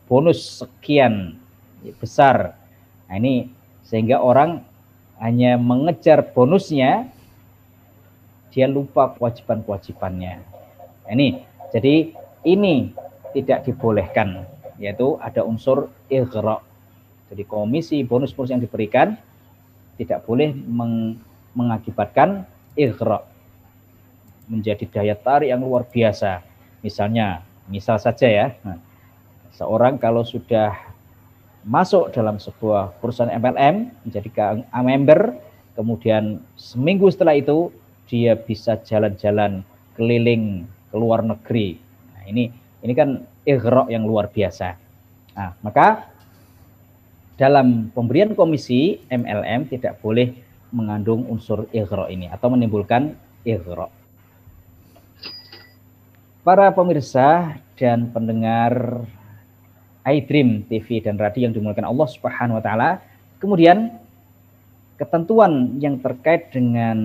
[0.05, 1.35] bonus sekian
[1.97, 2.55] besar.
[3.09, 3.49] Nah ini
[3.81, 4.63] sehingga orang
[5.19, 7.09] hanya mengejar bonusnya
[8.51, 10.43] dia lupa kewajiban-kewajibannya.
[11.11, 12.11] Ini, jadi
[12.43, 12.91] ini
[13.31, 14.43] tidak dibolehkan,
[14.75, 16.59] yaitu ada unsur ighra.
[17.31, 19.15] Jadi komisi bonus-bonus yang diberikan
[20.01, 21.21] tidak boleh meng
[21.53, 23.21] mengakibatkan ighra.
[24.49, 26.41] Menjadi daya tarik yang luar biasa.
[26.81, 28.81] Misalnya, misal saja ya, nah,
[29.53, 30.73] seorang kalau sudah
[31.61, 35.37] masuk dalam sebuah perusahaan MLM, menjadi member,
[35.77, 37.69] kemudian seminggu setelah itu
[38.09, 39.61] dia bisa jalan-jalan
[39.93, 41.77] keliling ke luar negeri.
[42.17, 42.49] Nah, ini
[42.81, 44.75] ini kan ighra yang luar biasa.
[45.37, 46.10] Nah, maka
[47.41, 50.29] dalam pemberian komisi MLM tidak boleh
[50.69, 53.89] mengandung unsur ighra ini atau menimbulkan ighra.
[56.45, 59.01] Para pemirsa dan pendengar
[60.05, 63.01] iDream TV dan radio yang dimulakan Allah Subhanahu wa taala,
[63.41, 63.89] kemudian
[65.01, 66.97] ketentuan yang terkait dengan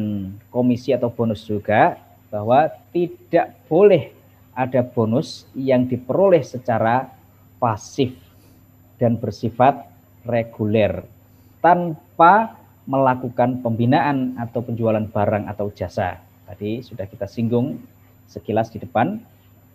[0.52, 1.96] komisi atau bonus juga
[2.28, 4.12] bahwa tidak boleh
[4.52, 7.08] ada bonus yang diperoleh secara
[7.56, 8.12] pasif
[9.00, 9.95] dan bersifat
[10.26, 11.06] reguler
[11.62, 16.22] tanpa melakukan pembinaan atau penjualan barang atau jasa.
[16.46, 17.82] Tadi sudah kita singgung
[18.30, 19.18] sekilas di depan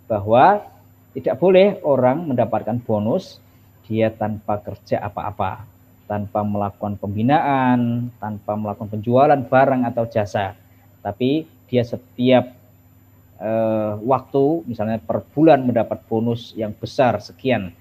[0.07, 0.63] bahwa
[1.11, 3.43] tidak boleh orang mendapatkan bonus
[3.83, 5.71] dia tanpa kerja apa-apa
[6.11, 10.59] tanpa melakukan pembinaan, tanpa melakukan penjualan barang atau jasa.
[10.99, 12.51] Tapi dia setiap
[13.39, 17.71] uh, waktu, misalnya per bulan mendapat bonus yang besar sekian,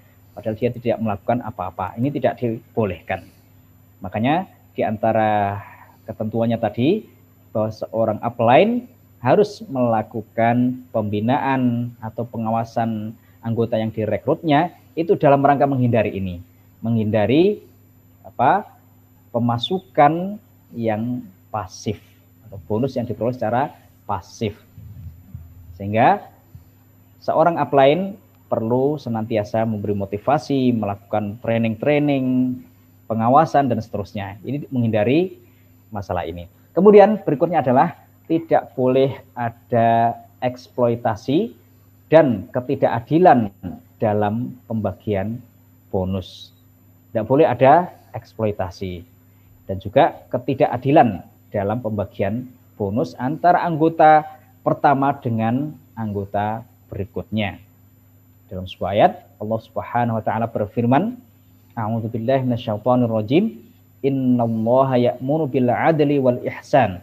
[0.41, 1.93] padahal dia tidak melakukan apa-apa.
[2.01, 3.29] Ini tidak dibolehkan.
[4.01, 5.61] Makanya di antara
[6.09, 7.05] ketentuannya tadi
[7.53, 8.89] bahwa seorang upline
[9.21, 13.13] harus melakukan pembinaan atau pengawasan
[13.45, 16.41] anggota yang direkrutnya itu dalam rangka menghindari ini,
[16.81, 17.61] menghindari
[18.25, 18.65] apa
[19.29, 20.41] pemasukan
[20.73, 21.21] yang
[21.53, 22.01] pasif
[22.49, 23.69] atau bonus yang diperoleh secara
[24.09, 24.57] pasif.
[25.77, 26.25] Sehingga
[27.21, 28.17] seorang upline
[28.51, 32.59] perlu senantiasa memberi motivasi, melakukan training-training,
[33.07, 34.35] pengawasan dan seterusnya.
[34.43, 35.39] Ini menghindari
[35.87, 36.51] masalah ini.
[36.75, 37.95] Kemudian berikutnya adalah
[38.27, 41.55] tidak boleh ada eksploitasi
[42.11, 43.47] dan ketidakadilan
[44.03, 45.39] dalam pembagian
[45.87, 46.51] bonus.
[47.11, 49.03] Tidak boleh ada eksploitasi
[49.67, 54.23] dan juga ketidakadilan dalam pembagian bonus antara anggota
[54.63, 57.70] pertama dengan anggota berikutnya.
[58.51, 61.15] Dalam sebuah ayat Allah Subhanahu wa taala berfirman,
[61.71, 63.63] A'udzu billahi minasyaitonir rajim.
[64.03, 66.99] Innallaha ya'muru bil adli wal ihsan.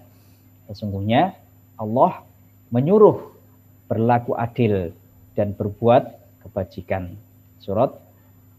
[0.69, 1.33] Sesungguhnya
[1.81, 2.21] Allah
[2.69, 3.33] menyuruh
[3.89, 4.93] berlaku adil
[5.33, 7.17] dan berbuat kebajikan.
[7.65, 7.97] Surat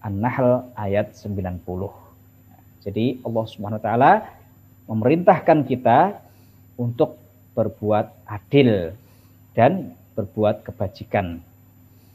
[0.02, 1.62] An-Nahl ayat 90.
[2.82, 4.14] Jadi Allah Subhanahu wa taala
[4.90, 6.18] memerintahkan kita
[6.74, 7.22] untuk
[7.54, 8.98] berbuat adil
[9.54, 11.46] dan berbuat kebajikan.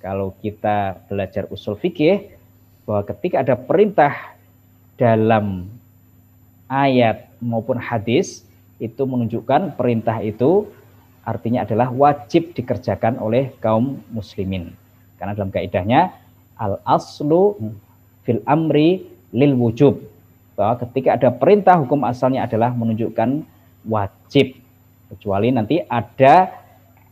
[0.04, 2.36] Kalau kita belajar usul fikih
[2.84, 4.36] bahwa ketika ada perintah
[5.00, 5.72] dalam
[6.68, 8.44] ayat maupun hadis
[8.76, 10.68] itu menunjukkan perintah itu
[11.24, 14.76] artinya adalah wajib dikerjakan oleh kaum muslimin.
[15.16, 16.12] Karena dalam kaidahnya
[16.60, 17.56] al aslu
[18.28, 20.04] fil amri lil wujub
[20.52, 23.40] bahwa ketika ada perintah hukum asalnya adalah menunjukkan
[23.88, 24.52] wajib
[25.08, 26.63] kecuali nanti ada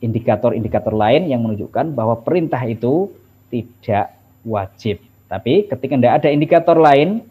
[0.03, 3.09] indikator-indikator lain yang menunjukkan bahwa perintah itu
[3.49, 4.99] tidak wajib.
[5.31, 7.23] Tapi ketika tidak ada indikator lain,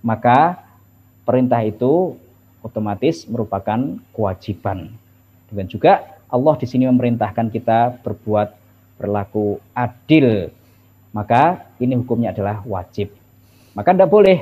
[0.00, 0.62] maka
[1.26, 2.16] perintah itu
[2.62, 4.94] otomatis merupakan kewajiban.
[5.52, 8.56] Dan juga Allah di sini memerintahkan kita berbuat
[8.96, 10.48] berlaku adil.
[11.12, 13.12] Maka ini hukumnya adalah wajib.
[13.76, 14.38] Maka tidak boleh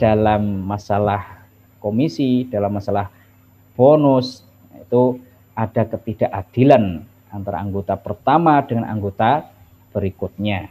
[0.00, 1.46] dalam masalah
[1.78, 3.06] komisi, dalam masalah
[3.78, 4.42] bonus,
[4.74, 5.22] itu
[5.58, 7.02] ada ketidakadilan
[7.34, 9.50] antara anggota pertama dengan anggota
[9.90, 10.70] berikutnya.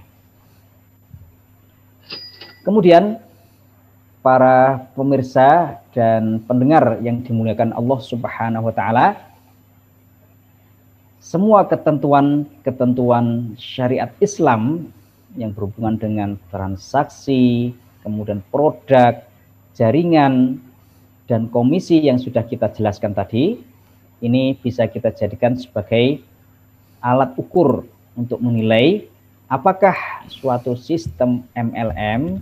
[2.63, 3.19] Kemudian
[4.23, 9.07] para pemirsa dan pendengar yang dimuliakan Allah Subhanahu wa taala
[11.19, 14.87] semua ketentuan-ketentuan syariat Islam
[15.35, 19.27] yang berhubungan dengan transaksi, kemudian produk,
[19.75, 20.63] jaringan
[21.27, 23.59] dan komisi yang sudah kita jelaskan tadi
[24.21, 26.21] ini bisa kita jadikan sebagai
[27.01, 27.85] alat ukur
[28.17, 29.05] untuk menilai
[29.47, 29.95] apakah
[30.27, 32.41] suatu sistem MLM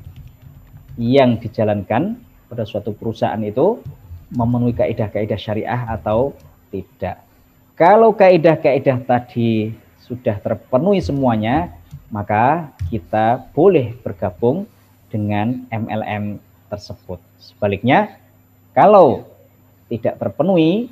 [0.96, 2.16] yang dijalankan
[2.48, 3.84] pada suatu perusahaan itu
[4.32, 6.34] memenuhi kaidah-kaidah syariah atau
[6.72, 7.22] tidak.
[7.76, 11.76] Kalau kaidah-kaidah tadi sudah terpenuhi semuanya,
[12.08, 14.64] maka kita boleh bergabung
[15.12, 16.40] dengan MLM
[16.72, 17.20] tersebut.
[17.36, 18.16] Sebaliknya,
[18.72, 19.28] kalau
[19.92, 20.88] tidak terpenuhi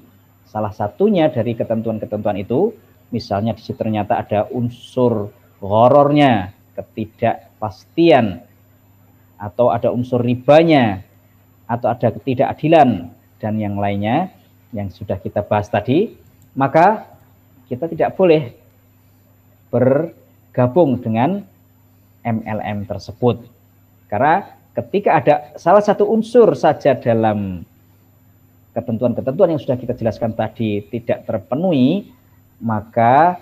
[0.54, 2.70] Salah satunya dari ketentuan-ketentuan itu,
[3.10, 8.45] misalnya di situ ternyata ada unsur horornya, ketidakpastian,
[9.41, 11.01] atau ada unsur ribanya,
[11.66, 13.10] atau ada ketidakadilan,
[13.41, 14.30] dan yang lainnya
[14.70, 16.14] yang sudah kita bahas tadi,
[16.54, 17.10] maka
[17.66, 18.54] kita tidak boleh
[19.74, 21.41] bergabung dengan
[22.22, 23.41] MLM tersebut.
[24.06, 27.66] Karena ketika ada salah satu unsur saja dalam
[28.74, 32.10] ketentuan-ketentuan yang sudah kita jelaskan tadi tidak terpenuhi,
[32.58, 33.38] maka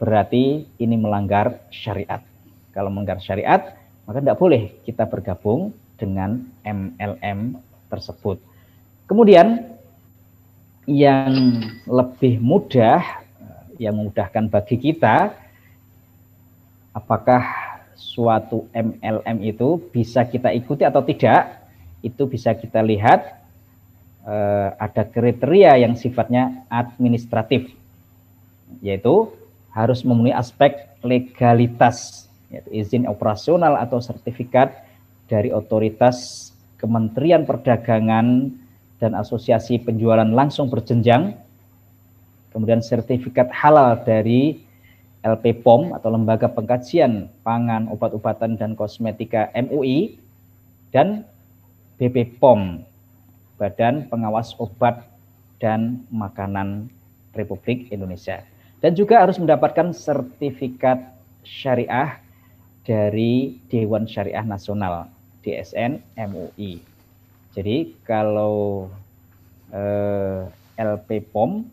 [0.00, 2.24] berarti ini melanggar syariat.
[2.72, 3.76] Kalau melanggar syariat,
[4.08, 7.60] maka tidak boleh kita bergabung dengan MLM
[7.92, 8.40] tersebut.
[9.04, 9.76] Kemudian
[10.88, 13.00] yang lebih mudah,
[13.76, 15.32] yang memudahkan bagi kita,
[16.96, 17.44] apakah
[17.94, 21.62] suatu MLM itu bisa kita ikuti atau tidak,
[22.04, 23.43] itu bisa kita lihat
[24.24, 27.70] eh, ada kriteria yang sifatnya administratif,
[28.80, 29.30] yaitu
[29.70, 34.84] harus memenuhi aspek legalitas, yaitu izin operasional atau sertifikat
[35.28, 36.50] dari otoritas
[36.80, 38.52] Kementerian Perdagangan
[39.00, 41.36] dan Asosiasi Penjualan Langsung Berjenjang,
[42.52, 44.60] kemudian sertifikat halal dari
[45.24, 50.20] LP POM atau Lembaga Pengkajian Pangan, Obat-obatan dan Kosmetika MUI,
[50.92, 51.24] dan
[51.96, 52.84] BP POM
[53.56, 55.06] Badan Pengawas Obat
[55.62, 56.90] dan Makanan
[57.34, 58.42] Republik Indonesia.
[58.82, 61.00] Dan juga harus mendapatkan sertifikat
[61.40, 62.20] syariah
[62.84, 65.08] dari Dewan Syariah Nasional
[65.40, 66.84] DSN MUI.
[67.56, 68.90] Jadi kalau
[69.72, 70.44] eh,
[70.76, 71.64] LP POM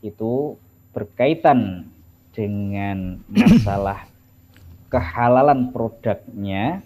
[0.00, 0.54] itu
[0.94, 1.90] berkaitan
[2.30, 4.06] dengan masalah
[4.94, 6.80] kehalalan produknya,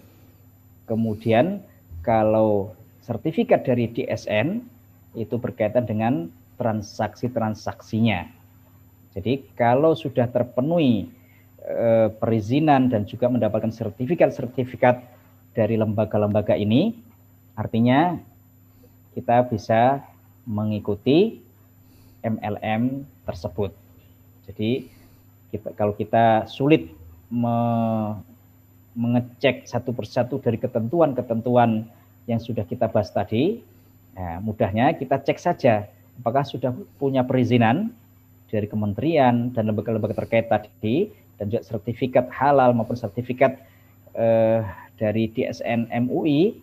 [0.89, 1.61] kemudian
[2.01, 2.73] kalau
[3.03, 4.63] sertifikat dari DSN
[5.17, 6.29] itu berkaitan dengan
[6.59, 8.29] transaksi-transaksinya.
[9.15, 11.09] Jadi kalau sudah terpenuhi
[11.63, 15.01] e, perizinan dan juga mendapatkan sertifikat-sertifikat
[15.57, 16.93] dari lembaga-lembaga ini,
[17.57, 18.21] artinya
[19.17, 20.05] kita bisa
[20.45, 21.41] mengikuti
[22.21, 23.73] MLM tersebut.
[24.45, 24.89] Jadi
[25.49, 26.93] kita kalau kita sulit
[27.33, 27.55] me,
[28.93, 31.87] mengecek satu persatu dari ketentuan-ketentuan
[32.29, 33.65] yang sudah kita bahas tadi,
[34.13, 37.95] nah, mudahnya kita cek saja apakah sudah punya perizinan
[38.51, 41.09] dari kementerian dan lembaga-lembaga terkait tadi
[41.39, 43.55] dan juga sertifikat halal maupun sertifikat
[44.13, 44.61] eh,
[44.99, 46.59] dari DSN MUI.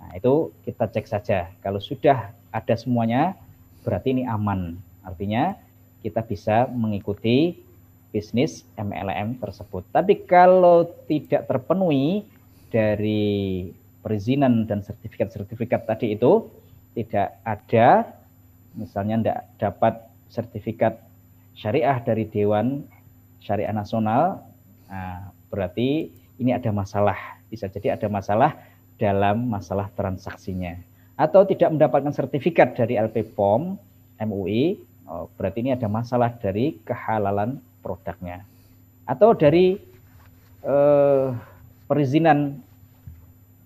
[0.00, 1.52] Nah, itu kita cek saja.
[1.60, 3.36] Kalau sudah ada semuanya,
[3.84, 4.80] berarti ini aman.
[5.04, 5.52] Artinya
[6.00, 7.60] kita bisa mengikuti
[8.08, 9.84] bisnis MLM tersebut.
[9.92, 12.24] Tapi kalau tidak terpenuhi
[12.72, 13.68] dari
[14.04, 16.52] perizinan dan sertifikat-sertifikat tadi itu
[16.92, 18.12] tidak ada,
[18.76, 19.94] misalnya tidak dapat
[20.28, 21.00] sertifikat
[21.56, 22.84] syariah dari Dewan
[23.40, 24.44] Syariah Nasional,
[24.86, 27.40] nah, berarti ini ada masalah.
[27.48, 28.56] Bisa jadi ada masalah
[29.00, 30.76] dalam masalah transaksinya.
[31.16, 33.78] Atau tidak mendapatkan sertifikat dari LP POM
[34.20, 34.78] MUI,
[35.08, 38.42] oh, berarti ini ada masalah dari kehalalan produknya
[39.04, 39.76] atau dari
[40.64, 41.26] eh,
[41.84, 42.63] perizinan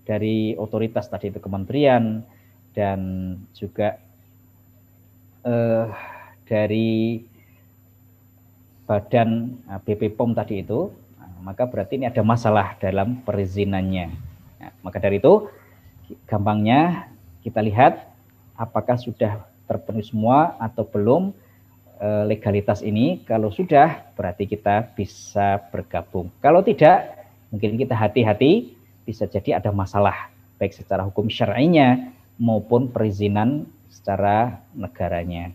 [0.09, 2.25] dari otoritas tadi itu kementerian
[2.73, 2.99] dan
[3.53, 4.01] juga
[5.45, 5.85] eh,
[6.49, 7.21] dari
[8.89, 9.29] badan
[9.69, 10.89] eh, BP POM tadi itu
[11.21, 14.09] nah, maka berarti ini ada masalah dalam perizinannya
[14.57, 15.45] nah, maka dari itu
[16.25, 17.05] gampangnya
[17.45, 18.09] kita lihat
[18.57, 21.37] apakah sudah terpenuhi semua atau belum
[21.99, 26.31] Eh, legalitas ini kalau sudah berarti kita bisa bergabung.
[26.39, 28.71] Kalau tidak mungkin kita hati-hati
[29.09, 30.29] bisa jadi ada masalah
[30.61, 35.49] baik secara hukum syar'inya maupun perizinan secara negaranya.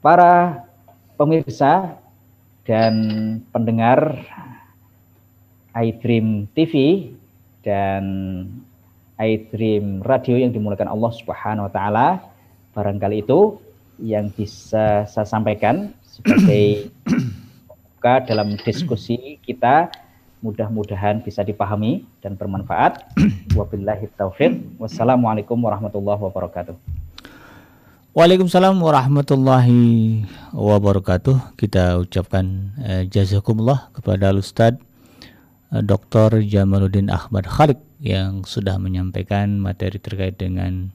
[0.00, 0.64] Para
[1.20, 2.00] pemirsa
[2.64, 2.94] dan
[3.52, 4.16] pendengar
[5.76, 6.72] iDream TV
[7.60, 8.04] dan
[9.20, 12.08] iDream Radio yang dimulakan Allah Subhanahu wa taala,
[12.72, 13.60] barangkali itu
[14.00, 16.88] yang bisa saya sampaikan sebagai
[17.96, 19.88] buka dalam diskusi kita
[20.40, 23.16] mudah-mudahan bisa dipahami dan bermanfaat.
[23.58, 24.80] Wabillahi taufiq.
[24.80, 26.76] Wassalamualaikum warahmatullahi wabarakatuh.
[28.16, 30.24] Waalaikumsalam warahmatullahi
[30.56, 31.60] wabarakatuh.
[31.60, 34.80] Kita ucapkan eh, jazakumullah kepada Ustadz
[35.72, 36.40] eh, Dr.
[36.40, 40.92] Jamaluddin Ahmad Khalid yang sudah menyampaikan materi terkait dengan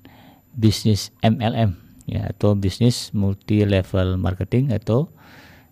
[0.54, 1.78] bisnis MLM
[2.10, 5.08] ya atau bisnis multi level marketing atau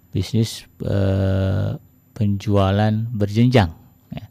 [0.09, 1.77] bisnis uh,
[2.19, 3.71] penjualan berjenjang.
[4.11, 4.25] Ya.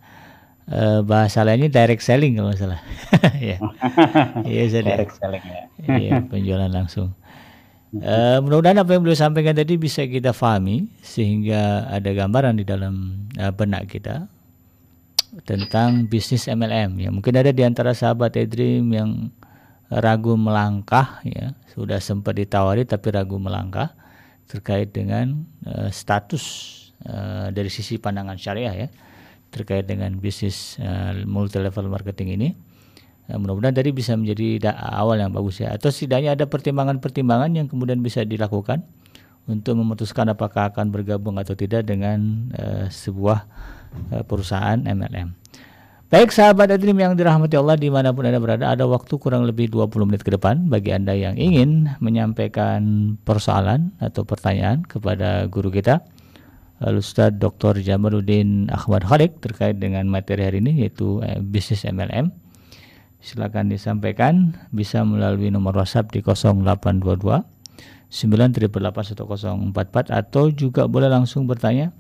[0.69, 2.81] uh, bahasa lainnya direct selling kalau nggak salah.
[3.41, 3.57] Ya.
[4.45, 5.63] Iya direct selling ya.
[5.89, 7.17] Iya penjualan langsung.
[7.89, 13.25] Uh, mudah-mudahan apa yang beliau sampaikan tadi bisa kita pahami sehingga ada gambaran di dalam
[13.41, 14.29] uh, benak kita
[15.49, 17.09] tentang bisnis MLM ya.
[17.09, 19.33] Mungkin ada di antara sahabat Edream yang
[19.89, 21.57] ragu melangkah ya.
[21.73, 23.97] Sudah sempat ditawari tapi ragu melangkah
[24.45, 26.45] terkait dengan uh, status
[27.07, 28.89] uh, dari sisi pandangan syariah ya
[29.49, 32.49] terkait dengan bisnis uh, eh, multi level marketing ini.
[33.29, 35.73] Uh, mudah-mudahan tadi bisa menjadi awal yang bagus ya.
[35.73, 38.85] Atau setidaknya ada pertimbangan-pertimbangan yang kemudian bisa dilakukan
[39.49, 43.49] untuk memutuskan apakah akan bergabung atau tidak dengan uh, sebuah
[44.13, 45.33] uh, perusahaan MLM.
[46.09, 49.69] Baik sahabat Adrim yang dirahmati Allah di mana pun Anda berada, ada waktu kurang lebih
[49.69, 52.81] 20 menit ke depan bagi Anda yang ingin menyampaikan
[53.29, 56.01] persoalan atau pertanyaan kepada guru kita,
[56.79, 57.83] Ustaz Dr.
[57.83, 62.31] Jamaluddin Ahmad Khalid terkait dengan materi hari ini yaitu eh, bisnis MLM.
[63.19, 67.59] Silakan disampaikan bisa melalui nomor WhatsApp di 0822
[68.09, 71.93] 9881044 atau juga boleh langsung bertanya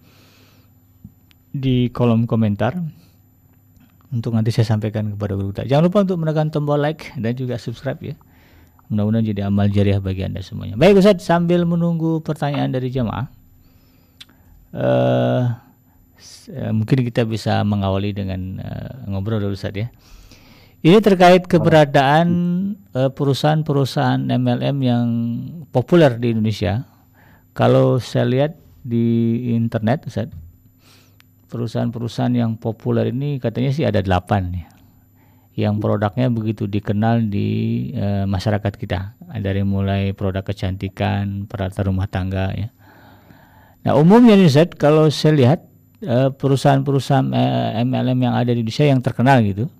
[1.52, 2.80] di kolom komentar
[4.08, 5.68] untuk nanti saya sampaikan kepada guru kita.
[5.68, 8.16] Jangan lupa untuk menekan tombol like dan juga subscribe ya.
[8.88, 10.80] Mudah-mudahan jadi amal jariah bagi Anda semuanya.
[10.80, 13.37] Baik Ustaz, sambil menunggu pertanyaan dari jemaah.
[14.74, 15.52] Uh,
[16.72, 19.88] mungkin kita bisa mengawali dengan uh, ngobrol dulu Ustaz ya.
[20.78, 22.28] Ini terkait keberadaan
[22.94, 25.06] perusahaan-perusahaan MLM yang
[25.74, 26.86] populer di Indonesia.
[27.50, 28.54] Kalau saya lihat
[28.86, 30.30] di internet Ustaz,
[31.48, 34.68] perusahaan-perusahaan yang populer ini katanya sih ada delapan ya
[35.58, 42.54] yang produknya begitu dikenal di e, masyarakat kita dari mulai produk kecantikan peralatan rumah tangga
[42.54, 42.70] ya
[43.88, 45.64] nah umumnya nih Zed kalau saya lihat
[46.04, 47.32] e, perusahaan-perusahaan
[47.88, 49.72] MLM yang ada di Indonesia yang terkenal gitu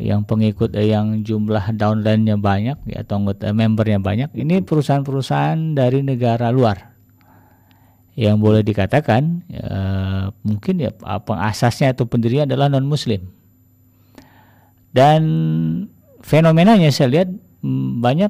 [0.00, 6.00] yang pengikut eh, yang jumlah downline-nya banyak ya, atau anggota membernya banyak ini perusahaan-perusahaan dari
[6.00, 6.92] negara luar.
[8.12, 13.32] Yang boleh dikatakan uh, mungkin ya pengasasnya atau pendirinya adalah non muslim
[14.92, 15.24] dan
[16.20, 17.32] fenomenanya saya lihat
[17.64, 18.28] mm, banyak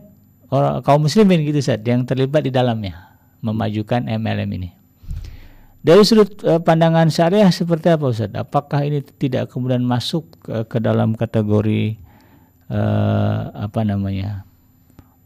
[0.55, 3.12] orang kaum muslimin gitu Ustaz yang terlibat di dalamnya
[3.43, 4.71] memajukan MLM ini.
[5.83, 8.31] Dari sudut uh, pandangan syariah seperti apa Ustaz?
[8.39, 11.99] Apakah ini tidak kemudian masuk ke, ke dalam kategori
[12.71, 14.47] uh, apa namanya?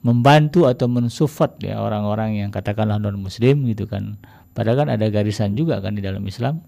[0.07, 4.15] membantu atau mensufat ya orang-orang yang katakanlah non muslim gitu kan.
[4.55, 6.63] Padahal kan ada garisan juga kan di dalam Islam.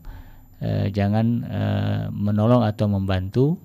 [0.59, 3.63] Uh, jangan uh, menolong atau membantu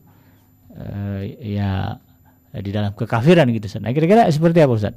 [0.77, 1.97] uh, ya
[2.53, 3.81] di dalam kekafiran gitu Ustaz.
[3.81, 4.93] Nah, kira-kira seperti apa Ustaz?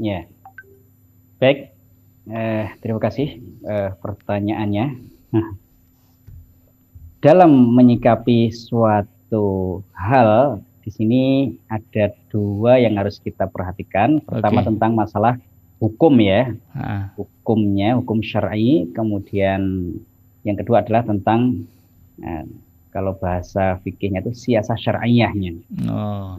[0.00, 0.24] Ya.
[1.40, 1.72] Baik,
[2.30, 4.86] Eh, terima kasih eh, pertanyaannya.
[5.34, 5.46] Nah,
[7.18, 11.22] dalam menyikapi suatu hal di sini
[11.66, 14.20] ada dua yang harus kita perhatikan.
[14.22, 14.68] Pertama okay.
[14.68, 15.34] tentang masalah
[15.80, 17.10] hukum ya, ha.
[17.18, 18.86] hukumnya, hukum syar'i.
[18.94, 19.90] Kemudian
[20.44, 21.66] yang kedua adalah tentang
[22.22, 22.46] eh,
[22.94, 25.56] kalau bahasa fikihnya itu siasah syar'iyahnya.
[25.88, 26.38] Oh.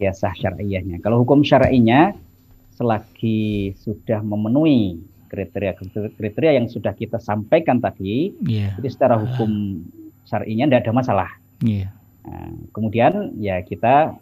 [0.00, 1.02] Siasah syar'iyahnya.
[1.04, 2.16] Kalau hukum syar'inya
[2.80, 4.96] selagi sudah memenuhi
[5.28, 8.72] kriteria-kriteria yang sudah kita sampaikan tadi, yeah.
[8.80, 9.84] jadi secara hukum
[10.24, 11.30] syar'inya tidak ada masalah.
[11.60, 11.92] Yeah.
[12.24, 14.16] Nah, kemudian ya kita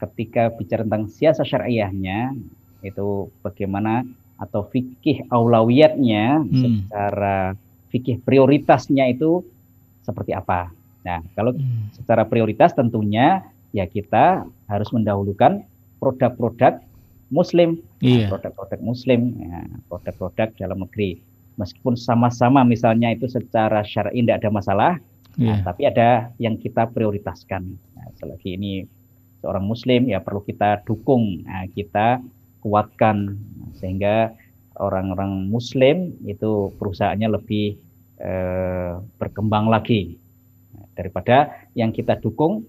[0.00, 2.32] ketika bicara tentang siasa syariahnya
[2.80, 4.08] itu bagaimana
[4.40, 6.56] atau fikih aulawiyatnya hmm.
[6.88, 7.52] secara
[7.92, 9.44] fikih prioritasnya itu
[10.00, 10.72] seperti apa.
[11.04, 11.92] Nah, kalau hmm.
[12.00, 13.44] secara prioritas tentunya
[13.76, 15.62] ya kita harus mendahulukan
[16.00, 16.80] produk-produk
[17.30, 18.26] Muslim, iya.
[18.26, 21.22] produk-produk Muslim, ya, produk-produk dalam negeri.
[21.56, 24.92] Meskipun sama-sama misalnya itu secara syar'i tidak ada masalah,
[25.38, 25.62] yeah.
[25.62, 27.78] nah, tapi ada yang kita prioritaskan.
[27.94, 28.82] Nah, selagi ini
[29.40, 32.18] seorang Muslim ya perlu kita dukung, nah, kita
[32.60, 33.38] kuatkan
[33.78, 34.34] sehingga
[34.76, 37.78] orang-orang Muslim itu perusahaannya lebih
[38.20, 40.18] eh, berkembang lagi
[40.74, 42.66] nah, daripada yang kita dukung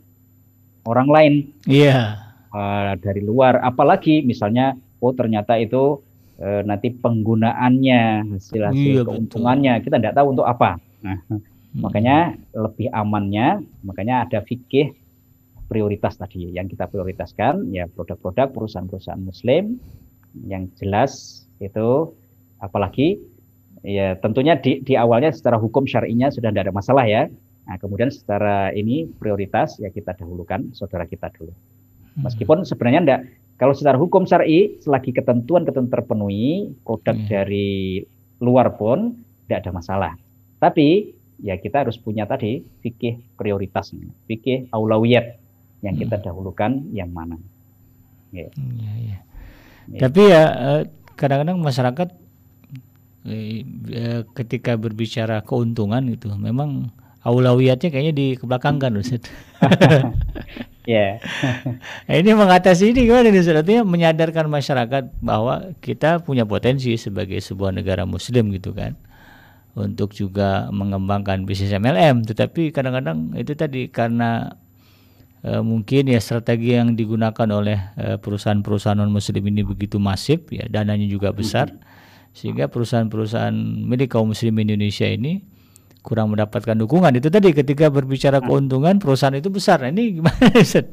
[0.86, 1.34] orang lain.
[1.66, 1.90] Iya.
[1.90, 6.00] Yeah uh, dari luar apalagi misalnya oh ternyata itu
[6.40, 9.86] uh, nanti penggunaannya hasil hasil iya, keuntungannya betul.
[9.90, 11.40] kita tidak tahu untuk apa nah hmm.
[11.82, 12.18] makanya
[12.54, 14.94] lebih amannya makanya ada fikih
[15.72, 19.80] prioritas tadi yang kita prioritaskan ya produk-produk perusahaan-perusahaan muslim
[20.48, 22.12] yang jelas itu
[22.60, 23.24] apalagi
[23.82, 27.32] ya tentunya di, di awalnya secara hukum syar'inya sudah tidak ada masalah ya
[27.66, 31.54] nah kemudian secara ini prioritas ya kita dahulukan saudara kita dulu.
[32.20, 33.22] Meskipun sebenarnya enggak
[33.62, 37.30] kalau secara hukum syar'i selagi ketentuan-ketentuan terpenuhi, produk hmm.
[37.30, 38.02] dari
[38.42, 40.12] luar pun tidak ada masalah.
[40.58, 41.14] Tapi
[41.46, 43.94] ya kita harus punya tadi fikih prioritas,
[44.26, 45.38] fikih aulawiyat
[45.86, 46.26] yang kita hmm.
[46.26, 47.38] dahulukan yang mana.
[48.34, 48.50] Ya.
[48.82, 49.18] Ya, ya.
[49.94, 50.00] ya.
[50.10, 50.82] Tapi ya eh,
[51.14, 52.10] kadang-kadang masyarakat
[53.30, 53.62] eh,
[53.94, 56.90] eh, ketika berbicara keuntungan itu memang
[57.22, 59.22] aulawiyatnya kayaknya di kebelakangkan Ustaz.
[60.90, 61.22] Ya.
[62.06, 62.18] Yeah.
[62.26, 68.10] ini mengatasi ini gimana nih Artinya menyadarkan masyarakat bahwa kita punya potensi sebagai sebuah negara
[68.10, 68.98] muslim gitu kan.
[69.72, 74.60] Untuk juga mengembangkan bisnis MLM, tetapi kadang-kadang itu tadi karena
[75.46, 80.68] e, mungkin ya strategi yang digunakan oleh e, perusahaan-perusahaan non muslim ini begitu masif ya
[80.70, 81.74] dananya juga besar
[82.32, 83.56] sehingga perusahaan-perusahaan
[83.88, 85.44] milik kaum muslim Indonesia ini
[86.02, 87.14] kurang mendapatkan dukungan.
[87.18, 88.46] Itu tadi ketika berbicara hmm.
[88.50, 89.86] keuntungan perusahaan itu besar.
[89.86, 90.50] Nah, ini gimana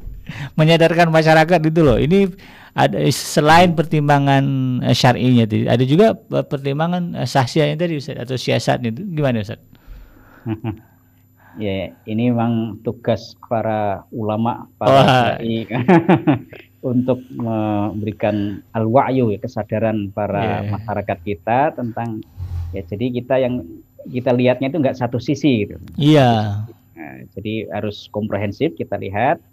[0.59, 1.97] menyadarkan masyarakat itu loh.
[1.97, 2.29] Ini
[2.77, 4.43] ada selain pertimbangan
[4.85, 9.01] uh, syar'inya tadi ada juga uh, pertimbangan uh, sahsianya tadi Ustaz atau siasatnya itu.
[9.09, 9.59] Gimana Ustaz?
[11.63, 15.65] ya ini memang tugas para ulama para syar'i.
[16.79, 20.79] Untuk memberikan al-wa'yu kesadaran para yeah.
[20.79, 22.23] masyarakat kita tentang
[22.71, 23.67] ya jadi kita yang
[24.07, 25.75] kita lihatnya itu nggak satu sisi gitu.
[25.99, 26.63] Iya.
[26.95, 29.43] Nah, jadi harus komprehensif kita lihat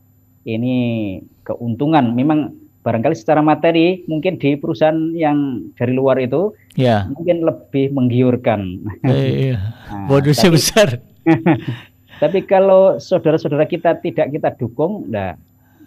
[0.47, 2.55] ini keuntungan memang
[2.86, 7.11] barangkali secara materi mungkin di perusahaan yang dari luar itu ya.
[7.11, 8.78] mungkin lebih menggiurkan.
[9.03, 9.59] Eh, iya.
[9.86, 10.88] Nah, Bonusnya tapi, besar.
[12.22, 15.34] tapi kalau saudara-saudara kita tidak kita dukung, nah,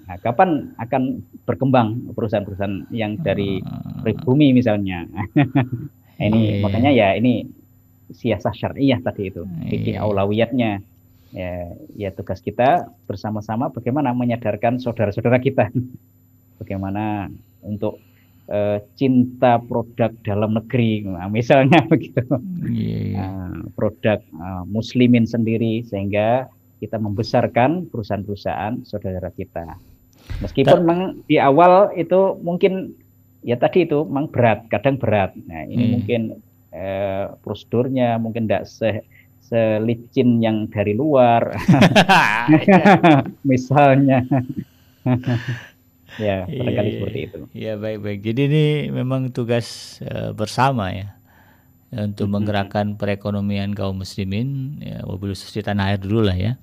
[0.08, 4.04] nah kapan akan berkembang perusahaan-perusahaan yang dari ah.
[4.04, 5.08] pribumi misalnya?
[6.20, 6.64] ini iya.
[6.64, 7.48] makanya ya ini
[8.14, 10.04] siasah syariah tadi itu, fikih iya.
[10.04, 10.72] aulawiyatnya.
[11.30, 15.70] Ya, ya tugas kita bersama-sama bagaimana menyadarkan saudara-saudara kita,
[16.62, 17.30] bagaimana
[17.62, 18.02] untuk
[18.50, 26.50] uh, cinta produk dalam negeri, nah, misalnya begitu, uh, produk uh, muslimin sendiri sehingga
[26.82, 29.78] kita membesarkan perusahaan-perusahaaan saudara kita.
[30.40, 32.96] Meskipun memang di awal itu mungkin
[33.44, 35.36] ya tadi itu memang berat, kadang berat.
[35.48, 35.94] Nah ini hmm.
[35.96, 36.22] mungkin
[36.74, 39.04] eh, prosedurnya mungkin tidak se
[39.40, 41.58] selicin yang dari luar
[43.50, 44.22] misalnya
[46.22, 47.40] ya, barangkali iya, seperti itu.
[47.56, 48.20] Ya, baik-baik.
[48.24, 51.16] Jadi ini memang tugas uh, bersama ya
[51.90, 52.30] untuk mm-hmm.
[52.30, 56.54] menggerakkan perekonomian kaum muslimin ya wabil di tanah air dulu lah ya.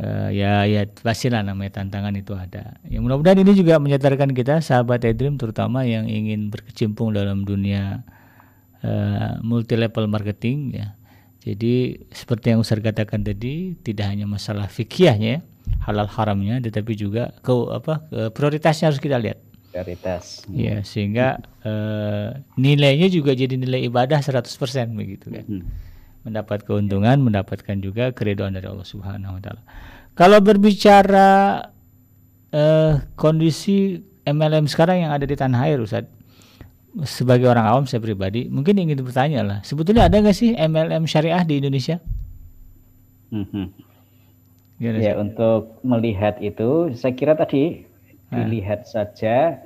[0.00, 2.80] Uh, ya ya pastilah namanya tantangan itu ada.
[2.88, 8.00] Ya mudah-mudahan ini juga menyadarkan kita sahabat Edream terutama yang ingin berkecimpung dalam dunia
[8.84, 10.94] uh, multi level marketing ya.
[11.42, 15.42] Jadi seperti yang Ustaz katakan tadi tidak hanya masalah fikihnya
[15.82, 20.44] halal haramnya tetapi juga ke apa ke prioritasnya harus kita lihat prioritas.
[20.52, 24.44] Ya, sehingga uh, nilainya juga jadi nilai ibadah 100%
[24.92, 25.44] begitu kan.
[25.48, 25.64] Hmm.
[26.22, 29.64] Mendapat keuntungan, mendapatkan juga keriduan dari Allah Subhanahu wa taala.
[30.12, 31.30] Kalau berbicara
[32.52, 36.06] uh, kondisi MLM sekarang yang ada di tanah air Ustaz,
[37.08, 41.42] sebagai orang awam saya pribadi mungkin ingin bertanya lah, sebetulnya ada nggak sih MLM syariah
[41.42, 41.96] di Indonesia?
[43.32, 43.72] Hmm.
[44.82, 47.86] Ya, untuk melihat itu, saya kira tadi
[48.34, 49.62] dilihat saja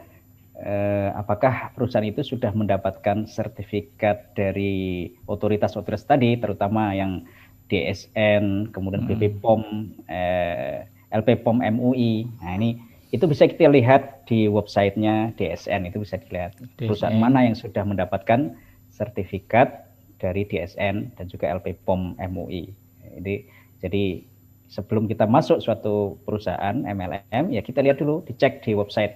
[0.60, 7.24] eh, apakah perusahaan itu sudah mendapatkan sertifikat dari otoritas-otoritas tadi, terutama yang
[7.72, 9.10] DSN, kemudian hmm.
[9.16, 9.62] BP POM,
[10.06, 12.28] eh, LP POM MUI.
[12.44, 12.78] Nah ini
[13.14, 16.90] itu bisa kita lihat di websitenya DSN itu bisa dilihat DSN.
[16.90, 18.58] perusahaan mana yang sudah mendapatkan
[18.90, 19.86] sertifikat
[20.18, 22.72] dari DSN dan juga LP POM MUI.
[23.20, 23.34] Jadi
[23.78, 24.04] jadi
[24.66, 29.14] sebelum kita masuk suatu perusahaan MLM ya kita lihat dulu dicek di website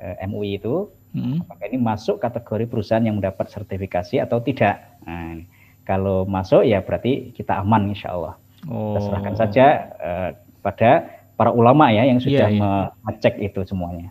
[0.00, 1.44] uh, eh, MUI itu hmm.
[1.44, 4.80] apakah ini masuk kategori perusahaan yang mendapat sertifikasi atau tidak.
[5.04, 5.44] Nah,
[5.84, 8.34] kalau masuk ya berarti kita aman insya Allah.
[8.68, 8.96] Oh.
[8.96, 9.66] Kita serahkan saja
[10.00, 10.30] uh,
[10.64, 12.90] pada para ulama ya yang sudah yeah, yeah.
[13.06, 14.10] mengecek itu semuanya.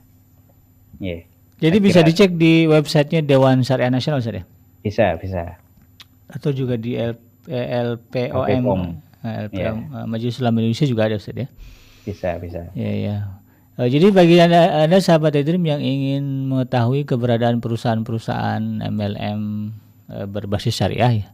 [1.04, 1.28] Yeah.
[1.60, 4.42] Jadi bisa kira, dicek di websitenya Dewan Syariah Nasional saja.
[4.42, 4.46] Ya?
[4.80, 5.60] Bisa bisa.
[6.32, 7.20] Atau juga di L,
[7.52, 8.64] LPOM.
[8.64, 8.82] LPOM.
[9.28, 9.76] LPM yeah.
[9.76, 10.02] Iya.
[10.08, 11.48] Majelis Islam Indonesia juga ada Ustaz ya.
[12.08, 12.62] Bisa, bisa.
[12.72, 13.18] Ya, ya.
[13.76, 19.42] Uh, jadi bagi anda, anda sahabat Edrim yang ingin mengetahui keberadaan perusahaan-perusahaan MLM
[20.10, 21.28] uh, berbasis syariah ya,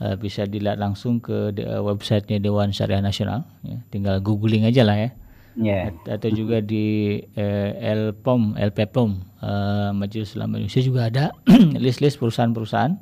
[0.00, 3.46] uh, bisa dilihat langsung ke de, uh, websitenya Dewan Syariah Nasional.
[3.62, 3.78] Ya.
[3.92, 5.10] Tinggal googling aja lah ya.
[5.54, 5.94] Yeah.
[6.10, 11.24] Atau juga di uh, LPOM, LPPOM, uh, Majelis Islam Indonesia juga ada
[11.84, 12.98] list-list perusahaan-perusahaan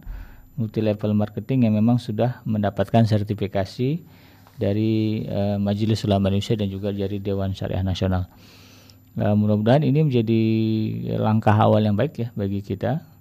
[0.60, 4.04] multi level marketing yang memang sudah mendapatkan sertifikasi
[4.60, 8.28] dari uh, Majelis Ulama Indonesia dan juga dari Dewan Syariah Nasional.
[9.16, 10.42] Uh, mudah-mudahan ini menjadi
[11.20, 13.11] langkah awal yang baik ya bagi kita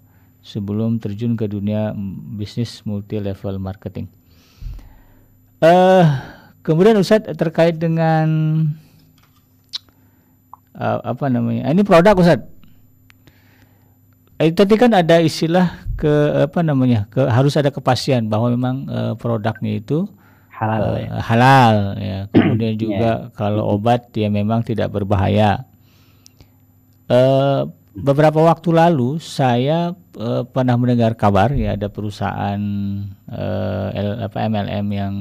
[0.41, 1.93] sebelum terjun ke dunia
[2.37, 4.09] bisnis multi level marketing.
[5.61, 6.05] Uh,
[6.65, 8.27] kemudian Ustadz terkait dengan
[10.73, 11.69] uh, apa namanya?
[11.69, 12.49] Ini produk Ustadz.
[14.41, 19.13] Eh, tadi kan ada istilah ke apa namanya ke harus ada kepastian bahwa memang uh,
[19.13, 20.09] produknya itu
[20.49, 21.09] halal uh, ya.
[21.21, 23.37] halal ya kemudian juga yeah.
[23.37, 25.61] kalau obat ya memang tidak berbahaya
[27.05, 32.61] uh, beberapa waktu lalu saya uh, pernah mendengar kabar ya ada perusahaan
[33.27, 35.15] uh, L, apa MLM yang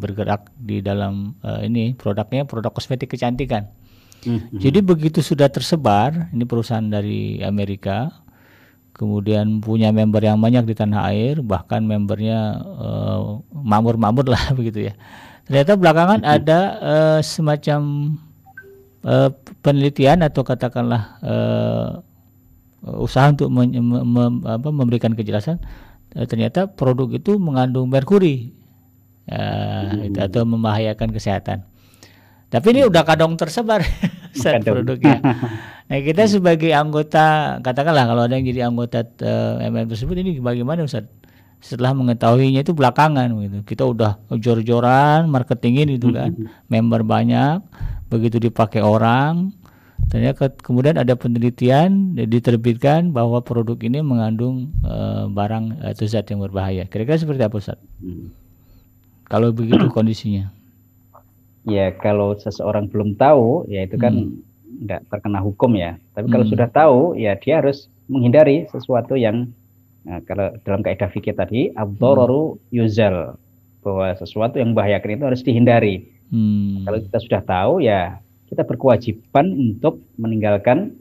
[0.00, 3.68] bergerak di dalam uh, ini produknya produk kosmetik kecantikan
[4.24, 4.56] mm -hmm.
[4.56, 8.24] jadi begitu sudah tersebar ini perusahaan dari Amerika
[8.94, 14.94] kemudian punya member yang banyak di tanah air, bahkan membernya uh, mamur-mamur lah begitu ya.
[15.44, 18.14] Ternyata belakangan ada uh, semacam
[19.04, 19.28] uh,
[19.60, 22.00] penelitian atau katakanlah uh,
[22.84, 25.56] usaha untuk men, mem, apa, memberikan kejelasan,
[26.16, 28.52] uh, ternyata produk itu mengandung merkuri
[29.32, 31.64] uh, itu, atau membahayakan kesehatan.
[32.52, 33.82] Tapi ini udah kadang tersebar
[34.36, 35.20] set produknya.
[35.84, 40.40] Nah kita sebagai anggota, katakanlah kalau ada yang jadi anggota uh, eh, MM tersebut ini
[40.40, 41.04] bagaimana Ustaz?
[41.60, 43.58] Setelah mengetahuinya itu belakangan gitu.
[43.68, 46.32] Kita udah jor-joran marketingin itu kan,
[46.72, 47.60] member banyak,
[48.08, 49.52] begitu dipakai orang,
[50.08, 56.86] ternyata kemudian ada penelitian diterbitkan bahwa produk ini mengandung uh, barang atau zat yang berbahaya.
[56.88, 57.78] Kira-kira seperti apa Ustaz?
[58.00, 58.32] Hmm.
[59.28, 60.52] Kalau begitu kondisinya?
[61.64, 65.96] Ya kalau seseorang belum tahu, ya itu kan hmm tidak terkena hukum ya.
[66.12, 66.52] Tapi kalau hmm.
[66.52, 69.48] sudah tahu, ya dia harus menghindari sesuatu yang
[70.04, 72.60] nah, kalau dalam kaidah fikih tadi abdororu hmm.
[72.74, 73.38] yuzal
[73.80, 75.96] bahwa sesuatu yang membahayakan itu harus dihindari.
[76.32, 76.84] Hmm.
[76.84, 78.18] Kalau kita sudah tahu, ya
[78.54, 80.94] kita berkewajiban untuk meninggalkan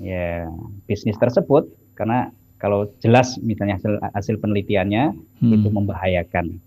[0.00, 0.48] ya
[0.88, 5.52] bisnis tersebut karena kalau jelas misalnya hasil, hasil penelitiannya hmm.
[5.52, 6.60] itu membahayakan.